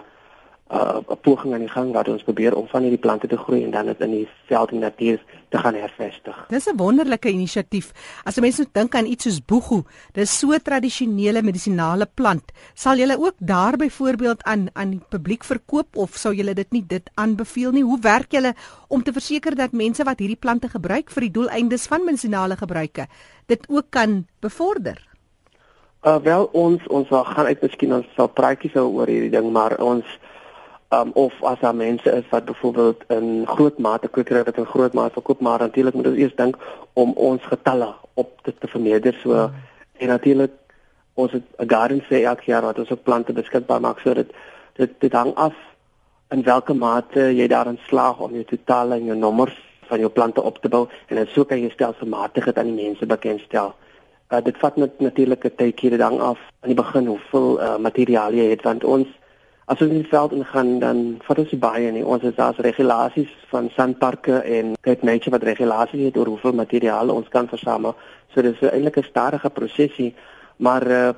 uh, 0.71 1.01
'n 1.09 1.21
poging 1.21 1.55
aan 1.55 1.65
die 1.65 1.69
gang 1.69 1.93
waar 1.93 2.09
ons 2.09 2.23
probeer 2.23 2.57
om 2.57 2.67
van 2.69 2.83
hierdie 2.83 2.99
plante 2.99 3.27
te 3.27 3.37
groei 3.37 3.65
en 3.65 3.71
dan 3.71 3.87
dit 3.87 4.01
in 4.01 4.11
die 4.11 4.29
veld 4.47 4.71
en 4.71 4.79
natuur 4.79 5.25
te 5.49 5.59
gaan 5.59 5.75
hervestig. 5.75 6.45
Dis 6.49 6.67
'n 6.67 6.77
wonderlike 6.77 7.31
inisiatief. 7.31 7.93
As 8.25 8.37
'n 8.37 8.41
mens 8.41 8.59
nou 8.59 8.69
dink 8.73 8.95
aan 8.95 9.07
iets 9.07 9.25
soos 9.25 9.45
boegu, 9.45 9.83
dis 10.13 10.39
so 10.39 10.53
'n 10.53 10.63
tradisionele 10.63 11.43
medisinale 11.43 12.07
plant. 12.15 12.53
Sal 12.75 12.97
julle 12.97 13.19
ook 13.19 13.35
daar 13.39 13.77
byvoorbeeld 13.77 14.43
aan 14.43 14.69
aan 14.73 14.91
die 14.91 15.03
publiek 15.09 15.45
verkoop 15.45 15.97
of 15.97 16.17
sou 16.17 16.35
julle 16.35 16.55
dit 16.55 16.71
nie 16.73 16.85
dit 16.87 17.11
aanbeveel 17.15 17.73
nie? 17.73 17.85
Hoe 17.85 17.99
werk 18.01 18.33
julle 18.33 18.55
om 18.89 19.03
te 19.03 19.13
verseker 19.13 19.55
dat 19.55 19.73
mense 19.73 20.05
wat 20.05 20.19
hierdie 20.19 20.37
plante 20.41 20.69
gebruik 20.69 21.11
vir 21.11 21.21
die 21.21 21.31
doeleindes 21.31 21.87
van 21.87 22.05
medisinale 22.05 22.57
gebruike 22.57 23.07
dit 23.47 23.67
ook 23.69 23.87
kan 23.91 24.27
bevorder? 24.41 25.07
Uh 26.03 26.17
wel 26.23 26.45
ons 26.53 26.87
ons 26.87 27.09
gaan 27.09 27.47
uit 27.47 27.63
miskien 27.63 27.95
ons 27.95 28.07
sal 28.15 28.29
praatjies 28.29 28.75
oor 28.75 29.07
hierdie 29.07 29.31
ding, 29.31 29.53
maar 29.53 29.79
ons 29.79 30.05
um, 30.91 31.11
of 31.15 31.43
as 31.43 31.61
daar 31.61 31.75
mense 31.75 32.11
is 32.11 32.29
wat 32.31 32.45
byvoorbeeld 32.45 33.05
in 33.09 33.47
groot 33.47 33.79
mate 33.79 34.09
kwekery 34.09 34.45
wat 34.45 34.57
in 34.57 34.67
groot 34.67 34.93
mate 34.93 35.13
verkoop 35.13 35.41
maar 35.41 35.59
natuurlik 35.59 35.95
moet 35.95 36.07
ons 36.07 36.17
eers 36.17 36.37
dink 36.37 36.57
om 36.93 37.13
ons 37.13 37.43
getalle 37.43 37.95
op 38.15 38.41
te, 38.43 38.55
te 38.59 38.69
vermeerder 38.69 39.19
so 39.23 39.31
mm. 39.31 39.55
en 39.99 40.09
natuurlik 40.09 40.53
ons 41.15 41.33
het 41.33 41.45
'n 41.59 41.69
garden 41.69 42.03
sê 42.11 42.23
elke 42.23 42.47
jaar 42.51 42.63
wat 42.63 42.79
ons 42.79 42.91
op 42.91 43.05
plante 43.05 43.33
beskikbaar 43.33 43.81
maak 43.81 43.99
sodat 43.99 44.27
dit 44.73 44.91
dit 45.01 45.13
hang 45.13 45.35
af 45.35 45.55
in 46.31 46.43
watter 46.43 46.77
mate 46.77 47.21
jy 47.35 47.47
daarin 47.49 47.79
slaag 47.89 48.21
om 48.21 48.33
jou 48.33 48.45
totale 48.45 48.95
en 48.95 49.05
jou 49.05 49.17
nommers 49.17 49.57
van 49.89 49.99
jou 49.99 50.11
plante 50.11 50.43
op 50.43 50.59
te 50.63 50.69
bou 50.69 50.87
en 51.09 51.17
dit 51.17 51.29
sou 51.29 51.45
kan 51.49 51.61
jy 51.63 51.71
stelselmatig 51.73 52.45
dit 52.45 52.59
aan 52.59 52.73
die 52.73 52.85
mense 52.85 53.07
bekendstel. 53.07 53.73
Uh, 54.29 54.43
dit 54.45 54.57
vat 54.61 54.77
net 54.77 55.01
natuurlik 55.01 55.45
'n 55.45 55.57
tydjie 55.57 55.91
dit 55.91 56.01
hang 56.01 56.21
af 56.21 56.39
aan 56.61 56.75
die 56.75 56.83
begin 56.83 57.07
hoeveel 57.07 57.61
uh, 57.61 57.77
materiaal 57.79 58.33
jy 58.33 58.51
het 58.51 58.63
want 58.63 58.85
ons 58.85 59.09
As 59.69 59.83
ons 59.85 59.91
in 59.91 59.99
die 60.01 60.09
veld 60.09 60.33
ingaan 60.33 60.79
dan 60.81 61.01
vat 61.27 61.39
ons 61.43 61.51
baie 61.61 61.91
nie. 61.93 62.05
Ons 62.05 62.23
het 62.25 62.39
daar 62.39 62.57
regulasies 62.65 63.33
van 63.51 63.67
sandparke 63.75 64.39
en 64.41 64.71
Cape 64.81 65.05
Nature 65.05 65.35
wat 65.35 65.45
regulasies 65.45 66.07
het 66.07 66.17
oor 66.17 66.31
hoeveel 66.33 66.57
materiaal 66.57 67.13
ons 67.13 67.29
kan 67.29 67.51
versamel. 67.51 67.93
So 68.33 68.41
dis 68.43 68.63
eintlik 68.65 68.97
'n 68.97 69.11
stadige 69.11 69.51
prosesie, 69.51 70.15
maar 70.57 70.87
uh, 70.87 71.11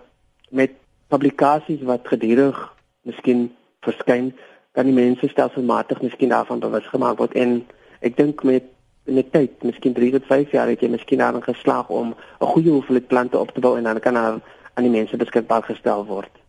met 0.50 0.74
publikasies 1.08 1.86
wat 1.86 2.10
gedurig 2.10 2.58
miskien 3.02 3.54
verskyn, 3.86 4.34
kan 4.72 4.84
die 4.84 4.98
mense 4.98 5.28
stelselmatig 5.28 6.02
miskien 6.02 6.34
daarvan 6.34 6.58
bewus 6.58 6.86
gemaak 6.90 7.18
word 7.18 7.34
en 7.34 7.66
ek 8.00 8.16
dink 8.16 8.42
met 8.42 8.64
in 9.06 9.14
die 9.14 9.30
tyd, 9.30 9.62
miskien 9.62 9.94
3 9.94 10.10
tot 10.10 10.26
5 10.26 10.50
jaar 10.50 10.68
het 10.68 10.80
jy 10.80 10.90
miskien 10.90 11.18
daarin 11.22 11.42
geslaag 11.42 11.88
om 11.88 12.14
'n 12.40 12.46
goeie 12.46 12.70
hoeveelheid 12.70 13.06
plante 13.06 13.38
op 13.38 13.50
te 13.50 13.60
bou 13.60 13.76
en 13.76 13.84
dan 13.84 14.00
kan 14.00 14.16
aan 14.16 14.42
die 14.74 14.90
mense 14.90 15.16
beskikbaar 15.16 15.62
gestel 15.62 16.06
word. 16.06 16.39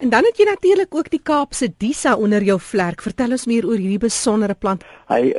En 0.00 0.08
dan 0.08 0.24
het 0.24 0.38
jy 0.40 0.46
natuurlik 0.48 0.94
ook 0.96 1.10
die 1.12 1.20
Kaapse 1.20 1.66
Disa 1.76 2.14
onder 2.16 2.40
jou 2.42 2.56
vlerk. 2.60 3.02
Vertel 3.04 3.34
ons 3.36 3.44
meer 3.44 3.66
oor 3.68 3.76
hierdie 3.76 4.00
besondere 4.00 4.54
plant. 4.56 4.84
Hy 5.12 5.34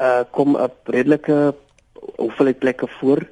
uh 0.00 0.20
kom 0.30 0.54
op 0.54 0.88
redelike 0.94 1.54
hoeveelheid 2.16 2.58
plekke 2.62 2.86
voor. 3.00 3.24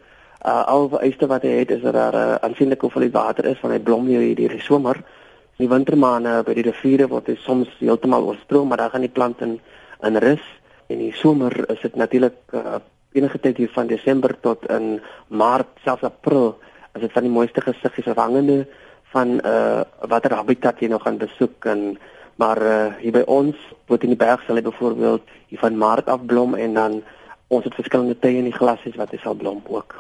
Uh 0.43 0.65
al 0.67 0.89
wat 0.91 1.05
eiste 1.07 1.29
wat 1.31 1.47
hy 1.47 1.61
het 1.61 1.71
is 1.71 1.83
dat 1.83 1.95
daar 1.95 2.13
'n 2.13 2.27
uh, 2.33 2.35
aansienlike 2.49 2.85
hoeveelheid 2.85 3.13
water 3.13 3.45
is 3.45 3.61
van 3.63 3.71
hy 3.71 3.79
blom 3.79 4.07
hier 4.07 4.21
hierdie 4.21 4.49
die 4.49 4.61
somer. 4.61 4.97
In 4.97 5.67
die 5.67 5.69
wintermaande 5.69 6.43
by 6.43 6.55
die 6.55 6.67
riviere 6.67 7.09
word 7.09 7.27
hy 7.27 7.37
soms 7.37 7.69
heeltemal 7.79 8.27
oorstroom, 8.27 8.69
maar 8.69 8.83
dan 8.83 8.91
gaan 8.91 9.07
die 9.07 9.15
plant 9.15 9.41
in 9.41 9.61
in 10.03 10.17
rus. 10.17 10.43
En 10.89 10.99
die 10.99 11.13
somer 11.13 11.71
is 11.71 11.81
dit 11.81 11.95
natuurlik 11.95 12.37
uh, 12.53 12.83
enige 13.13 13.39
tyd 13.39 13.57
hier 13.57 13.71
van 13.71 13.87
Desember 13.87 14.41
tot 14.41 14.67
in 14.67 15.01
Maart, 15.29 15.71
selfs 15.85 16.03
April, 16.03 16.59
as 16.93 17.01
dit 17.01 17.13
van 17.13 17.23
die 17.23 17.33
mooiste 17.33 17.61
gesiggies 17.61 18.07
afhangende 18.07 18.67
van 19.13 19.39
uh 19.45 19.83
watter 20.09 20.35
habitat 20.37 20.81
jy 20.81 20.89
nou 20.93 21.01
gaan 21.01 21.19
besoek 21.19 21.65
en 21.65 21.99
maar 22.37 22.61
uh 22.63 22.97
hier 23.01 23.13
by 23.13 23.25
ons 23.27 23.57
word 23.89 24.05
in 24.05 24.15
die 24.15 24.21
berg 24.21 24.43
sal 24.47 24.61
hy 24.61 24.65
byvoorbeeld 24.67 25.25
hier 25.49 25.63
van 25.63 25.79
maart 25.79 26.09
af 26.09 26.25
blom 26.27 26.55
en 26.55 26.75
dan 26.75 27.01
ons 27.49 27.65
het 27.65 27.75
verskillende 27.75 28.19
tye 28.21 28.43
in 28.43 28.51
die 28.51 28.59
glasies 28.59 28.99
wat 29.01 29.11
hy 29.15 29.21
sal 29.23 29.35
blom 29.35 29.63
ook. 29.73 29.97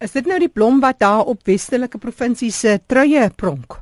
Is 0.00 0.16
dit 0.16 0.26
nou 0.26 0.38
die 0.40 0.50
blom 0.50 0.80
wat 0.82 0.98
daar 0.98 1.28
op 1.28 1.44
westelike 1.46 1.98
provinsies 2.00 2.58
se 2.58 2.78
truie 2.86 3.28
pronk? 3.36 3.78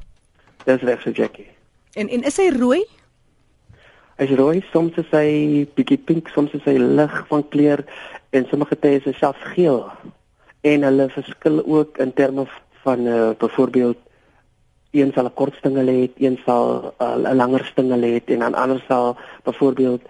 Dis 0.67 0.83
reg 0.85 1.03
so 1.03 1.15
Jackie. 1.15 1.49
En 1.95 2.11
en 2.13 2.27
is 2.29 2.37
hy 2.37 2.51
rooi? 2.57 2.83
Hy 4.19 4.27
is 4.27 4.35
rooi, 4.37 4.59
soms 4.73 4.97
is 4.99 5.11
hy 5.15 5.63
bietjie 5.79 6.01
pink, 6.03 6.29
soms 6.35 6.53
is 6.59 6.65
hy 6.67 6.75
lig 6.79 7.15
van 7.31 7.45
kleur 7.55 7.85
en 8.35 8.49
sommige 8.51 8.77
tye 8.83 8.99
is 8.99 9.07
hy 9.07 9.15
selfs 9.15 9.45
geel. 9.55 9.85
En 10.67 10.85
hulle 10.85 11.07
verskil 11.15 11.63
ook 11.65 12.01
in 12.03 12.13
terme 12.13 12.45
van 12.83 13.07
uh 13.07 13.31
byvoorbeeld 13.39 14.03
een 14.91 15.13
sal 15.15 15.25
'n 15.25 15.35
kort 15.35 15.55
stingel 15.55 15.87
hê, 15.87 16.11
een 16.17 16.39
sal 16.45 16.95
uh, 17.01 17.17
'n 17.17 17.27
uh, 17.27 17.35
langer 17.35 17.65
stingel 17.65 18.01
hê 18.01 18.21
en 18.25 18.39
dan 18.39 18.55
ander 18.55 18.85
sal 18.89 19.17
byvoorbeeld 19.45 20.03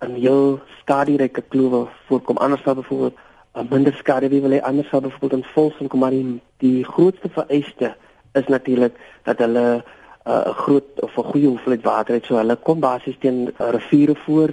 'n 0.00 0.14
heel 0.14 0.60
skadiryke 0.80 1.42
klowe 1.48 1.88
voorkom. 2.06 2.36
Anders 2.36 2.62
sal 2.62 2.74
byvoorbeeld 2.74 3.14
'n 3.54 3.60
uh, 3.60 3.70
minder 3.70 3.94
skade 3.94 4.28
wie 4.28 4.40
wil 4.40 4.50
hê, 4.50 4.60
anders 4.60 4.88
sal 4.88 5.00
byvoorbeeld 5.00 5.42
'n 5.42 5.50
volsin 5.54 5.88
kom 5.88 6.00
maar 6.00 6.10
die, 6.10 6.40
die 6.58 6.84
grootste 6.84 7.28
vereiste 7.28 7.96
is 8.32 8.46
natuurlik 8.46 8.94
dat 9.22 9.38
hulle 9.38 9.82
'n 10.24 10.30
uh, 10.30 10.54
groot 10.64 10.88
of 11.00 11.16
'n 11.16 11.30
goeie 11.30 11.48
hoeveelheid 11.48 11.84
water 11.84 12.14
het. 12.14 12.24
So 12.24 12.36
hulle 12.36 12.56
kom 12.56 12.80
basies 12.80 13.18
teen 13.18 13.54
uh, 13.60 13.70
riviere 13.70 14.14
voor, 14.14 14.50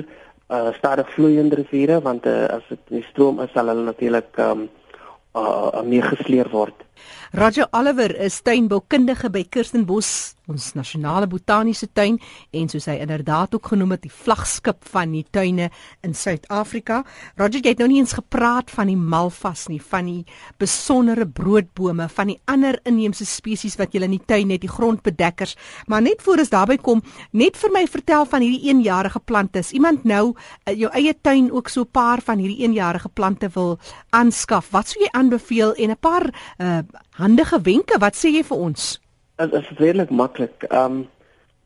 uh, 0.47 0.73
stadig 0.73 1.13
vloeiende 1.13 1.55
riviere 1.55 2.01
want 2.01 2.25
uh, 2.25 2.45
as 2.45 2.65
dit 2.69 2.89
nie 2.89 3.05
stroom 3.09 3.39
is 3.41 3.51
sal 3.53 3.71
hulle 3.71 3.87
natuurlik 3.87 4.37
um, 4.37 4.67
uh, 5.35 5.69
uh, 5.73 5.81
meer 5.83 6.03
gesleer 6.03 6.49
word. 6.51 6.84
Roger 7.33 7.67
Oliver 7.71 8.15
is 8.25 8.41
tuinboukundige 8.41 9.29
by 9.29 9.43
Kirstenbos, 9.49 10.35
ons 10.47 10.73
nasionale 10.77 11.27
botaniese 11.27 11.87
tuin 11.93 12.19
en 12.53 12.69
soos 12.69 12.85
hy 12.89 12.99
inderdaad 13.01 13.55
ook 13.57 13.71
genoem 13.73 13.95
het, 13.95 14.03
die 14.05 14.13
vlaggenskap 14.13 14.85
van 14.91 15.11
die 15.15 15.23
tuine 15.33 15.71
in 16.05 16.13
Suid-Afrika. 16.13 17.01
Roger, 17.39 17.63
jy 17.63 17.73
het 17.73 17.81
nou 17.81 17.89
nie 17.89 17.99
eens 18.03 18.13
gepraat 18.17 18.69
van 18.71 18.91
die 18.91 18.97
malvas 18.97 19.65
nie, 19.71 19.81
van 19.81 20.05
die 20.05 20.21
besondere 20.61 21.25
broodbome, 21.25 22.07
van 22.13 22.31
die 22.33 22.37
ander 22.51 22.77
inheemse 22.85 23.25
spesies 23.25 23.77
wat 23.81 23.95
jy 23.95 24.03
in 24.05 24.15
die 24.15 24.21
tuin 24.25 24.53
het, 24.53 24.61
die 24.61 24.71
grondbedekkers. 24.71 25.55
Maar 25.89 26.05
net 26.05 26.21
voor 26.21 26.43
ons 26.45 26.53
daarby 26.53 26.77
kom, 26.77 27.01
net 27.33 27.57
vir 27.57 27.73
my 27.73 27.85
vertel 27.89 28.29
van 28.29 28.45
hierdie 28.45 28.69
eenjarige 28.69 29.19
plante. 29.25 29.59
Is 29.65 29.73
iemand 29.73 30.05
nou 30.05 30.35
uh, 30.35 30.73
jou 30.75 30.91
eie 30.93 31.15
tuin 31.21 31.49
ook 31.51 31.69
so 31.69 31.81
'n 31.81 31.91
paar 31.91 32.21
van 32.21 32.37
hierdie 32.37 32.61
eenjarige 32.63 33.09
plante 33.09 33.49
wil 33.53 33.79
aanskaf? 34.09 34.69
Wat 34.71 34.87
sou 34.87 35.01
jy 35.01 35.09
aanbeveel 35.11 35.73
en 35.73 35.89
'n 35.89 35.97
paar 35.99 36.29
uh, 36.57 36.79
handige 37.19 37.61
wenke. 37.61 37.99
Wat 37.99 38.15
sê 38.15 38.31
jy 38.33 38.43
vir 38.43 38.57
ons? 38.57 38.95
Dit 39.41 39.53
is 39.53 39.69
redelik 39.77 40.09
maklik. 40.09 40.65
Ehm 40.69 40.85
um, 40.85 41.03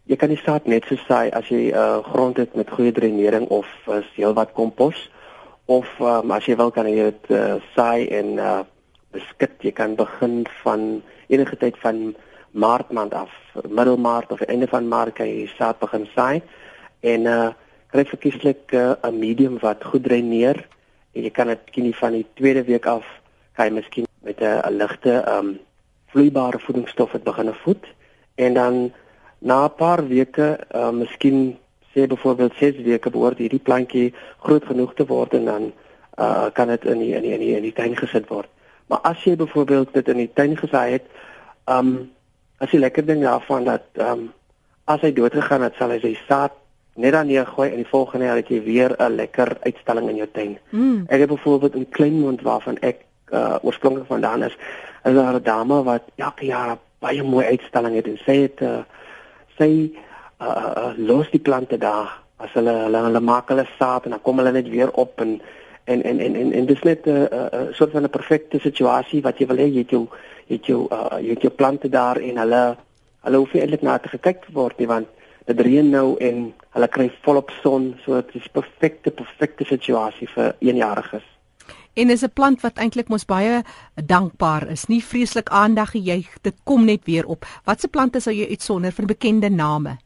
jy 0.10 0.18
kan 0.18 0.32
die 0.34 0.42
saad 0.42 0.66
net 0.66 0.88
so 0.90 0.98
saai 1.06 1.30
as 1.38 1.52
jy 1.54 1.70
uh, 1.70 2.02
grond 2.02 2.40
het 2.42 2.56
met 2.58 2.70
goeie 2.74 2.92
drenering 2.92 3.46
of 3.54 3.68
as 3.86 4.08
heelwat 4.16 4.56
kompos 4.58 4.98
of 5.70 5.86
um, 6.02 6.32
as 6.34 6.48
jy 6.50 6.56
wil 6.58 6.72
kan 6.74 6.90
jy 6.90 7.12
dit 7.12 7.30
uh, 7.30 7.60
saai 7.76 8.10
en 8.10 8.40
uh, 8.42 8.64
beskik. 9.14 9.60
Jy 9.62 9.72
kan 9.78 9.94
begin 10.00 10.48
van 10.64 11.04
enige 11.30 11.62
tyd 11.62 11.78
van 11.84 12.16
Maart 12.52 12.90
maand 12.92 13.14
af, 13.14 13.30
middelmaart 13.70 14.32
of 14.32 14.42
einde 14.42 14.68
van 14.68 14.88
Maart 14.90 15.14
kan 15.22 15.30
jy 15.30 15.46
saad 15.58 15.78
begin 15.80 16.08
saai 16.16 16.42
en 17.06 17.30
uh 17.30 17.50
kry 17.90 18.06
verkieslik 18.06 18.74
'n 18.74 18.98
uh, 19.06 19.14
medium 19.14 19.58
wat 19.60 19.84
goed 19.84 20.04
dreneer 20.04 20.68
en 21.14 21.24
jy 21.24 21.32
kan 21.34 21.48
dit 21.48 21.62
kinie 21.74 21.96
van 21.96 22.14
die 22.14 22.26
tweede 22.34 22.64
week 22.64 22.86
af 22.86 23.06
kan 23.54 23.66
jy 23.66 23.74
miskien 23.74 24.09
met 24.22 24.42
'n 24.42 24.76
ligte 24.76 25.24
um 25.38 25.60
vloeibare 26.08 26.60
voedingsstof 26.60 27.12
het 27.12 27.24
begin 27.24 27.54
voed 27.54 27.86
en 28.36 28.54
dan 28.54 28.92
na 29.40 29.66
'n 29.66 29.76
paar 29.76 30.08
weke, 30.08 30.60
uh 30.76 30.90
miskien 30.90 31.58
sê 31.94 32.08
byvoorbeeld 32.08 32.54
6 32.56 32.82
weke 32.82 33.10
behoort 33.10 33.38
hierdie 33.38 33.60
plantjie 33.60 34.14
groot 34.40 34.66
genoeg 34.66 34.94
te 34.94 35.06
word 35.06 35.34
en 35.34 35.46
dan 35.46 35.72
uh 36.20 36.46
kan 36.54 36.68
dit 36.68 36.86
in 36.86 37.00
die, 37.00 37.14
in 37.16 37.22
die, 37.22 37.34
in 37.34 37.40
die, 37.40 37.56
in 37.56 37.62
die 37.62 37.74
tuin 37.74 37.96
gesit 37.96 38.28
word. 38.28 38.50
Maar 38.88 39.00
as 39.00 39.24
jy 39.24 39.36
byvoorbeeld 39.36 39.94
dit 39.94 40.08
in 40.08 40.18
die 40.18 40.34
tuin 40.34 40.58
gesaai 40.58 40.92
het, 40.92 41.06
um 41.66 42.12
as 42.58 42.72
jy 42.72 42.80
lekker 42.80 43.06
ding 43.06 43.22
daarvan 43.24 43.64
dat 43.64 43.84
um 43.96 44.32
as 44.86 45.02
hy 45.02 45.14
dood 45.14 45.34
gegaan 45.34 45.62
het, 45.62 45.76
sal 45.78 45.90
hy 45.90 46.00
sy 46.00 46.18
saad 46.28 46.52
net 47.00 47.14
dan 47.14 47.28
neergooi 47.28 47.70
en 47.70 47.80
die 47.80 47.88
volgende 47.88 48.26
jaar 48.26 48.40
het 48.42 48.50
jy 48.50 48.64
weer 48.64 48.96
'n 48.98 49.16
lekker 49.16 49.58
uitstalling 49.62 50.10
in 50.10 50.16
jou 50.16 50.28
tuin. 50.32 50.58
Mm. 50.70 51.06
Ek 51.08 51.20
het 51.20 51.30
byvoorbeeld 51.30 51.76
'n 51.76 51.90
klein 51.90 52.20
mond 52.20 52.42
waarvan 52.42 52.78
ek 52.82 53.06
uh, 53.32 53.56
oorspronklik 53.62 54.08
vandaan 54.08 54.44
is, 54.44 54.58
is 55.04 55.14
daar 55.14 55.34
'n 55.34 55.44
dame 55.44 55.84
wat 55.84 56.04
elke 56.16 56.46
jaar 56.46 56.78
baie 57.00 57.24
mooi 57.24 57.46
uitstalling 57.46 57.96
het 57.96 58.08
en 58.08 58.18
sy 58.26 58.36
het 58.42 58.62
uh, 58.62 58.82
sy 59.58 59.92
uh, 60.42 60.48
uh, 60.48 60.92
los 60.98 61.30
die 61.32 61.44
plante 61.44 61.78
daar. 61.78 62.12
As 62.40 62.54
hulle 62.56 62.72
hulle, 62.86 63.00
hulle 63.04 63.20
maak 63.20 63.50
hulle 63.52 63.66
saad 63.78 64.06
en 64.08 64.16
dan 64.16 64.22
kom 64.24 64.38
hulle 64.40 64.52
net 64.56 64.70
weer 64.72 64.92
op 64.92 65.20
en 65.20 65.42
en 65.90 66.04
en 66.04 66.20
en 66.20 66.36
en, 66.36 66.52
en 66.54 66.66
dis 66.66 66.84
net 66.84 67.06
'n 67.06 67.10
uh, 67.10 67.26
uh, 67.32 67.68
soort 67.72 67.92
van 67.92 68.04
'n 68.04 68.10
perfekte 68.10 68.60
situasie 68.60 69.22
wat 69.22 69.40
jy 69.40 69.48
wil 69.48 69.58
hê. 69.58 69.68
Jy 69.68 69.78
het 69.78 69.90
jou 69.90 70.08
jy 70.48 70.56
het 70.56 70.66
jou 70.66 70.88
uh, 70.92 71.20
jy 71.20 71.30
het 71.30 71.42
jou 71.42 71.54
plante 71.54 71.90
daar 71.90 72.18
en 72.18 72.38
hulle 72.38 72.78
hulle 73.22 73.38
hoef 73.38 73.54
nie 73.54 73.62
eintlik 73.62 73.82
na 73.82 73.98
te 73.98 74.10
gekyk 74.10 74.46
te 74.46 74.52
word 74.54 74.78
nie 74.80 74.88
want 74.88 75.08
dit 75.46 75.60
reën 75.60 75.90
nou 75.90 76.18
en 76.18 76.54
hulle 76.70 76.88
kry 76.88 77.12
volop 77.22 77.52
son. 77.62 77.96
So 78.06 78.22
dit 78.22 78.36
is 78.36 78.48
perfekte 78.48 79.12
perfekte 79.12 79.66
situasie 79.66 80.28
vir 80.28 80.56
eenjariges 80.60 81.39
en 82.00 82.10
is 82.10 82.24
'n 82.24 82.34
plant 82.34 82.62
wat 82.62 82.78
eintlik 82.78 83.10
mos 83.10 83.26
baie 83.26 83.64
dankbaar 83.96 84.68
is. 84.72 84.88
Nie 84.88 85.04
vreeslik 85.04 85.50
aandag 85.50 85.94
jy 85.94 86.26
dit 86.42 86.56
kom 86.64 86.86
net 86.86 87.06
weer 87.06 87.26
op. 87.26 87.46
Watse 87.66 87.88
plante 87.88 88.20
sou 88.20 88.36
jy 88.36 88.48
uitsonder 88.50 88.92
van 88.92 89.06
bekende 89.06 89.50
name? 89.50 89.98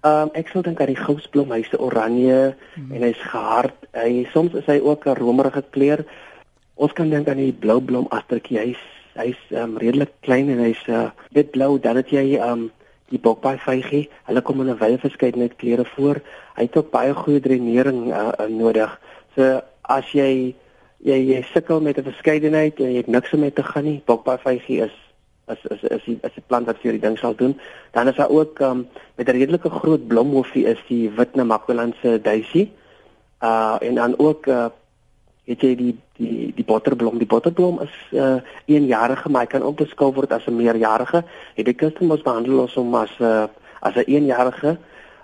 Ehm 0.00 0.22
um, 0.22 0.30
ek 0.32 0.48
sou 0.48 0.62
dink 0.62 0.80
aan 0.80 0.94
die 0.94 0.96
gousblom, 0.96 1.50
hy's 1.52 1.72
oranje 1.76 2.56
hmm. 2.74 2.92
en 2.92 3.02
hy's 3.02 3.20
gehard. 3.20 3.76
Hy 3.92 4.26
soms 4.32 4.54
is 4.54 4.66
hy 4.66 4.78
ook 4.80 5.06
'n 5.06 5.16
romerige 5.18 5.64
kleur. 5.70 6.04
Ons 6.74 6.92
kan 6.92 7.10
dink 7.10 7.28
aan 7.28 7.36
die 7.36 7.52
bloublom 7.52 8.06
astertjie. 8.08 8.58
Hy's 8.58 8.82
hy's 9.14 9.40
um, 9.50 9.76
redelik 9.76 10.12
klein 10.20 10.48
en 10.48 10.58
hy's 10.58 10.80
uh, 10.88 11.10
wit 11.36 11.50
blou. 11.50 11.78
Dan 11.78 11.96
het 11.96 12.08
jy 12.08 12.36
ehm 12.36 12.52
um, 12.52 12.70
die 13.10 13.18
bokbaai 13.18 13.58
vygie. 13.58 14.08
Hulle 14.24 14.40
kom 14.40 14.60
in 14.60 14.70
'n 14.70 14.78
wye 14.78 14.98
verskeidenheid 14.98 15.56
kleure 15.56 15.84
voor. 15.84 16.20
Hy 16.56 16.62
het 16.62 16.76
ook 16.76 16.90
baie 16.90 17.14
goeie 17.14 17.40
drenering 17.40 18.08
uh, 18.08 18.32
uh, 18.38 18.46
nodig. 18.48 19.00
So 19.34 19.60
as 19.82 20.12
jy 20.12 20.54
jy 21.04 21.18
jy 21.32 21.42
sukkel 21.52 21.80
met 21.80 21.98
'n 21.98 22.04
verskeidenheid 22.04 22.80
en 22.80 22.92
jy 22.92 22.96
het 22.96 23.06
niks 23.06 23.32
om 23.32 23.40
mee 23.40 23.52
te 23.52 23.62
gaan 23.62 23.84
nie, 23.84 24.02
bokbaai 24.06 24.38
vygie 24.38 24.82
is 24.84 24.96
is 25.48 25.62
is 25.70 25.82
is 25.82 26.04
die, 26.04 26.18
is 26.22 26.36
'n 26.36 26.44
plant 26.46 26.66
wat 26.66 26.78
vir 26.82 26.92
die 26.92 27.00
ding 27.00 27.18
sal 27.18 27.34
doen. 27.34 27.58
Dan 27.92 28.08
is 28.08 28.16
daar 28.16 28.30
ook 28.30 28.60
um, 28.60 28.88
met 29.16 29.28
'n 29.28 29.38
redelike 29.38 29.70
groot 29.70 30.06
blomhoffie 30.06 30.66
is 30.66 30.78
die 30.88 31.10
wit 31.10 31.34
namakolandse 31.34 32.20
daisy. 32.22 32.70
Uh 33.40 33.76
en 33.80 33.94
dan 33.94 34.18
ook 34.18 34.46
uh 34.46 34.68
het 35.44 35.60
jy 35.60 35.74
die 35.76 35.96
die 36.16 36.52
die 36.54 36.64
botterblom. 36.64 37.18
Die 37.18 37.26
botterblom 37.26 37.80
is 37.80 37.96
uh 38.12 38.36
eenjarige, 38.66 39.28
maar 39.28 39.40
hy 39.40 39.46
kan 39.46 39.62
ook 39.62 39.76
beskou 39.76 40.12
word 40.12 40.32
as 40.32 40.46
'n 40.46 40.56
meerjarige. 40.56 41.24
Het 41.54 41.64
die 41.64 41.74
kuste 41.74 42.04
mos 42.04 42.22
behandel 42.22 42.58
ons 42.58 42.74
hom 42.74 42.94
as 42.94 43.10
'n 43.18 43.24
uh, 43.24 43.46
as 43.80 43.94
'n 43.94 44.04
eenjarige, 44.06 44.78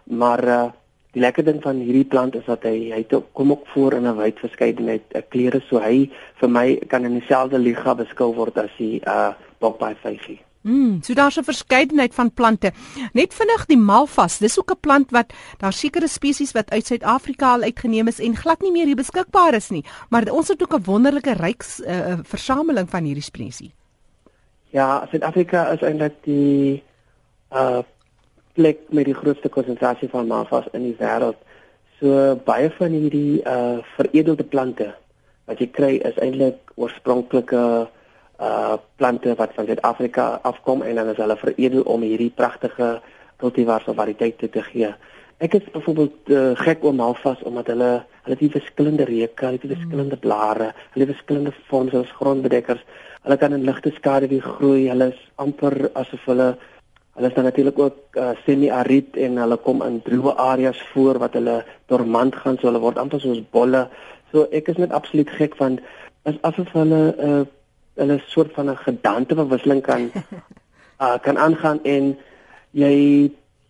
maar 0.05 0.45
uh 0.45 0.71
die 1.17 1.25
lekker 1.25 1.47
ding 1.47 1.63
van 1.65 1.81
hierdie 1.81 2.05
plant 2.05 2.35
is 2.37 2.45
dat 2.45 2.67
hy 2.69 2.91
hy 2.93 3.03
kom 3.09 3.55
ook 3.55 3.65
voor 3.73 3.97
in 3.97 4.07
'n 4.07 4.19
wyd 4.19 4.39
verskeidenheid 4.39 5.05
uh, 5.15 5.23
kleure, 5.33 5.61
so 5.69 5.81
hy 5.81 6.11
vir 6.41 6.49
my 6.49 6.67
kan 6.89 7.05
in 7.05 7.19
dieselfde 7.21 7.59
liga 7.59 7.95
beskou 7.95 8.35
word 8.35 8.59
as 8.59 8.75
die 8.79 9.01
uh 9.07 9.33
bokbaai 9.61 9.97
vyfie. 10.03 10.41
Mm, 10.67 11.01
so 11.03 11.15
daar's 11.15 11.39
'n 11.39 11.45
verskeidenheid 11.45 12.15
van 12.15 12.33
plante. 12.33 12.73
Net 13.13 13.33
vinnig 13.35 13.67
die 13.67 13.79
malvas, 13.79 14.39
dis 14.39 14.59
ook 14.59 14.71
'n 14.71 14.81
plant 14.81 15.11
wat 15.11 15.33
daar 15.59 15.73
sekere 15.73 16.09
spesies 16.09 16.53
wat 16.53 16.71
uit 16.71 16.87
Suid-Afrika 16.87 17.53
al 17.53 17.63
uitgeneem 17.63 18.09
is 18.09 18.21
en 18.21 18.37
glad 18.37 18.61
nie 18.61 18.73
meer 18.73 18.87
hier 18.87 18.97
beskikbaar 18.97 19.55
is 19.55 19.71
nie, 19.71 19.85
maar 20.11 20.31
ons 20.31 20.49
het 20.49 20.63
ook 20.63 20.75
'n 20.75 20.85
wonderlike 20.85 21.33
ryk 21.33 21.65
uh, 21.87 22.19
versameling 22.23 22.91
van 22.91 23.05
hierdie 23.05 23.23
spesies. 23.23 23.73
Ja, 24.71 25.07
Suid-Afrika 25.11 25.73
is 25.73 25.81
eintlik 25.81 26.15
die 26.25 26.83
uh 27.53 27.83
plek 28.57 28.87
met 28.89 29.09
die 29.09 29.17
grootste 29.17 29.49
konsentrasie 29.53 30.09
van 30.13 30.29
malvas 30.31 30.69
in 30.73 30.87
die 30.89 30.97
wêreld. 30.99 31.39
So 32.01 32.37
baie 32.49 32.71
van 32.79 32.97
hierdie 32.97 33.43
uh 33.45 33.83
veredelde 33.97 34.45
plante 34.45 34.93
wat 35.47 35.61
jy 35.63 35.69
kry 35.73 35.93
is 36.09 36.17
eintlik 36.21 36.73
oorspronklike 36.75 37.63
uh 38.41 38.77
plante 39.01 39.37
wat 39.39 39.55
van 39.57 39.69
Suid-Afrika 39.69 40.27
afkom 40.43 40.83
en 40.83 40.99
dan 41.01 41.13
is 41.13 41.21
hulle 41.23 41.39
veredel 41.41 41.87
om 41.89 42.05
hierdie 42.05 42.33
pragtige 42.35 42.99
cultivars 43.41 43.89
of 43.89 43.97
variëteite 44.01 44.51
te 44.53 44.65
gee. 44.71 44.93
Ek 45.45 45.55
is 45.59 45.65
byvoorbeeld 45.73 46.31
uh, 46.33 46.53
gek 46.57 46.85
oor 46.85 46.95
malvas 46.97 47.43
omdat 47.45 47.67
hulle 47.73 47.91
hulle 48.27 48.37
het 48.41 48.55
verskillende 48.57 49.05
reuke, 49.07 49.45
hulle 49.45 49.59
het 49.61 49.73
verskillende 49.77 50.17
blare, 50.17 50.71
hulle 50.95 51.05
het 51.05 51.13
verskillende 51.13 51.53
vorms 51.69 51.93
as 51.95 52.15
grondbedekkers. 52.19 52.81
Hulle 53.23 53.37
kan 53.39 53.53
in 53.55 53.67
ligte 53.69 53.93
skaduwee 53.95 54.41
groei. 54.43 54.89
Hulle 54.89 55.13
is 55.13 55.21
amper 55.43 55.77
asof 55.95 56.25
hulle 56.27 56.49
hulle 57.17 57.29
is 57.29 57.35
dan 57.35 57.45
natuurlik 57.49 57.79
ook 57.79 58.17
uh, 58.21 58.31
semi-arid 58.45 59.17
en 59.17 59.39
hulle 59.41 59.57
kom 59.65 59.83
in 59.83 60.03
droë 60.05 60.35
areas 60.37 60.81
voor 60.93 61.19
wat 61.23 61.37
hulle 61.39 61.63
dormant 61.89 62.37
gaan, 62.37 62.59
so 62.61 62.69
hulle 62.69 62.83
word 62.83 62.99
amper 63.01 63.21
soos 63.21 63.41
bolle. 63.51 63.87
So 64.33 64.45
ek 64.53 64.69
is 64.73 64.81
net 64.83 64.93
absoluut 64.93 65.31
gek 65.39 65.57
van 65.57 65.79
as 66.29 66.37
asof 66.45 66.73
hulle 66.77 67.01
uh, 67.17 67.45
hulle 67.97 68.19
soort 68.29 68.53
van 68.53 68.71
'n 68.71 68.85
gedanteverwisseling 68.85 69.83
kan 69.83 70.11
uh, 71.01 71.17
kan 71.27 71.39
aangaan 71.39 71.81
en 71.85 72.17
jy 72.71 72.97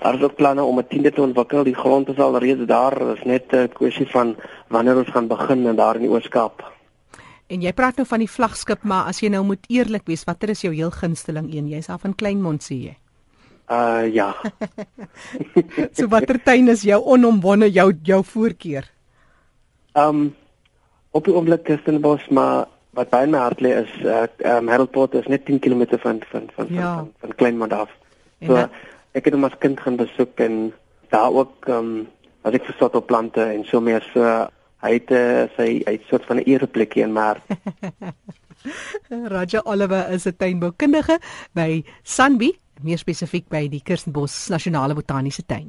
Daar 0.01 0.15
is 0.15 0.23
ook 0.23 0.35
planne 0.35 0.63
om 0.63 0.79
'n 0.79 0.87
tiende 0.89 1.13
te 1.13 1.21
ontwikkel. 1.21 1.65
Die 1.65 1.75
grond 1.75 2.09
is 2.09 2.19
al 2.19 2.39
reeds 2.39 2.67
daar. 2.67 2.99
Dit 2.99 3.17
is 3.17 3.25
net 3.25 3.45
'n 3.53 3.69
kwessie 3.69 4.11
van 4.11 4.37
wanneer 4.69 4.97
ons 4.97 5.09
gaan 5.09 5.27
begin 5.27 5.67
en 5.67 5.77
daar 5.77 5.95
in 5.95 6.01
die 6.01 6.11
Ooskaap. 6.11 6.73
En 7.47 7.61
jy 7.61 7.73
praat 7.73 7.97
nou 7.97 8.07
van 8.09 8.19
die 8.19 8.31
vlaggenskap, 8.31 8.83
maar 8.83 9.05
as 9.05 9.21
jy 9.21 9.29
nou 9.29 9.45
moet 9.45 9.65
eerlik 9.69 10.03
wees, 10.05 10.25
watter 10.25 10.49
is 10.49 10.61
jou 10.61 10.75
heel 10.75 10.91
gunsteling 10.91 11.55
een? 11.55 11.69
Jy's 11.69 11.89
af 11.89 12.05
in 12.05 12.15
Kleinmond 12.15 12.63
sê 12.63 12.75
jy. 12.75 12.97
Uh 13.71 14.11
ja. 14.11 14.35
so 15.97 16.09
watter 16.11 16.43
tuin 16.43 16.69
is 16.69 16.83
jou 16.83 16.99
onomwonde 17.07 17.71
jou 17.71 17.93
jou 18.03 18.25
voorkeur? 18.25 18.91
Um 19.95 20.35
op 21.11 21.25
die 21.25 21.35
oomblik 21.35 21.63
Kirstenbos, 21.67 22.27
maar 22.31 22.67
wat 22.99 23.11
by 23.11 23.25
my 23.31 23.39
hart 23.39 23.63
lê 23.63 23.75
is 23.83 23.93
uh 24.03 24.27
um, 24.57 24.69
Haroldport 24.69 25.15
is 25.15 25.27
net 25.31 25.45
10 25.47 25.59
km 25.63 25.99
van 26.03 26.23
van 26.31 26.49
van 26.55 26.67
ja. 26.71 26.95
van, 26.97 27.13
van 27.21 27.35
Kleinmond 27.35 27.73
af. 27.73 27.91
So 28.47 28.57
en, 28.59 28.71
ek 29.15 29.31
het 29.31 29.35
hom 29.35 29.47
as 29.47 29.59
kind 29.63 29.81
gaan 29.81 29.99
besoek 30.01 30.43
en 30.43 30.73
daar 31.15 31.31
ook 31.31 31.69
ehm 31.69 31.77
um, 31.79 32.09
as 32.43 32.57
ek 32.57 32.67
versot 32.71 32.95
op 32.97 33.07
plante 33.07 33.43
en 33.43 33.65
so 33.69 33.81
meer 33.85 34.03
so 34.13 34.25
hy 34.81 34.93
het 34.97 35.11
uh, 35.13 35.47
sy 35.57 35.69
hy 35.85 35.95
het 35.99 36.07
soort 36.09 36.25
van 36.27 36.41
'n 36.41 36.49
ereplekkie 36.49 37.03
in 37.03 37.13
maar 37.13 37.43
Raja 39.35 39.61
Oliver 39.65 40.11
is 40.11 40.27
'n 40.27 40.37
tuinboukundige 40.37 41.21
by 41.53 41.85
Sunby, 42.03 42.51
meer 42.83 42.99
spesifiek 42.99 43.49
by 43.53 43.69
die 43.69 43.83
Kirstenbos 43.85 44.49
Nasionale 44.49 44.95
Botaniese 44.97 45.45
Tuin. 45.47 45.69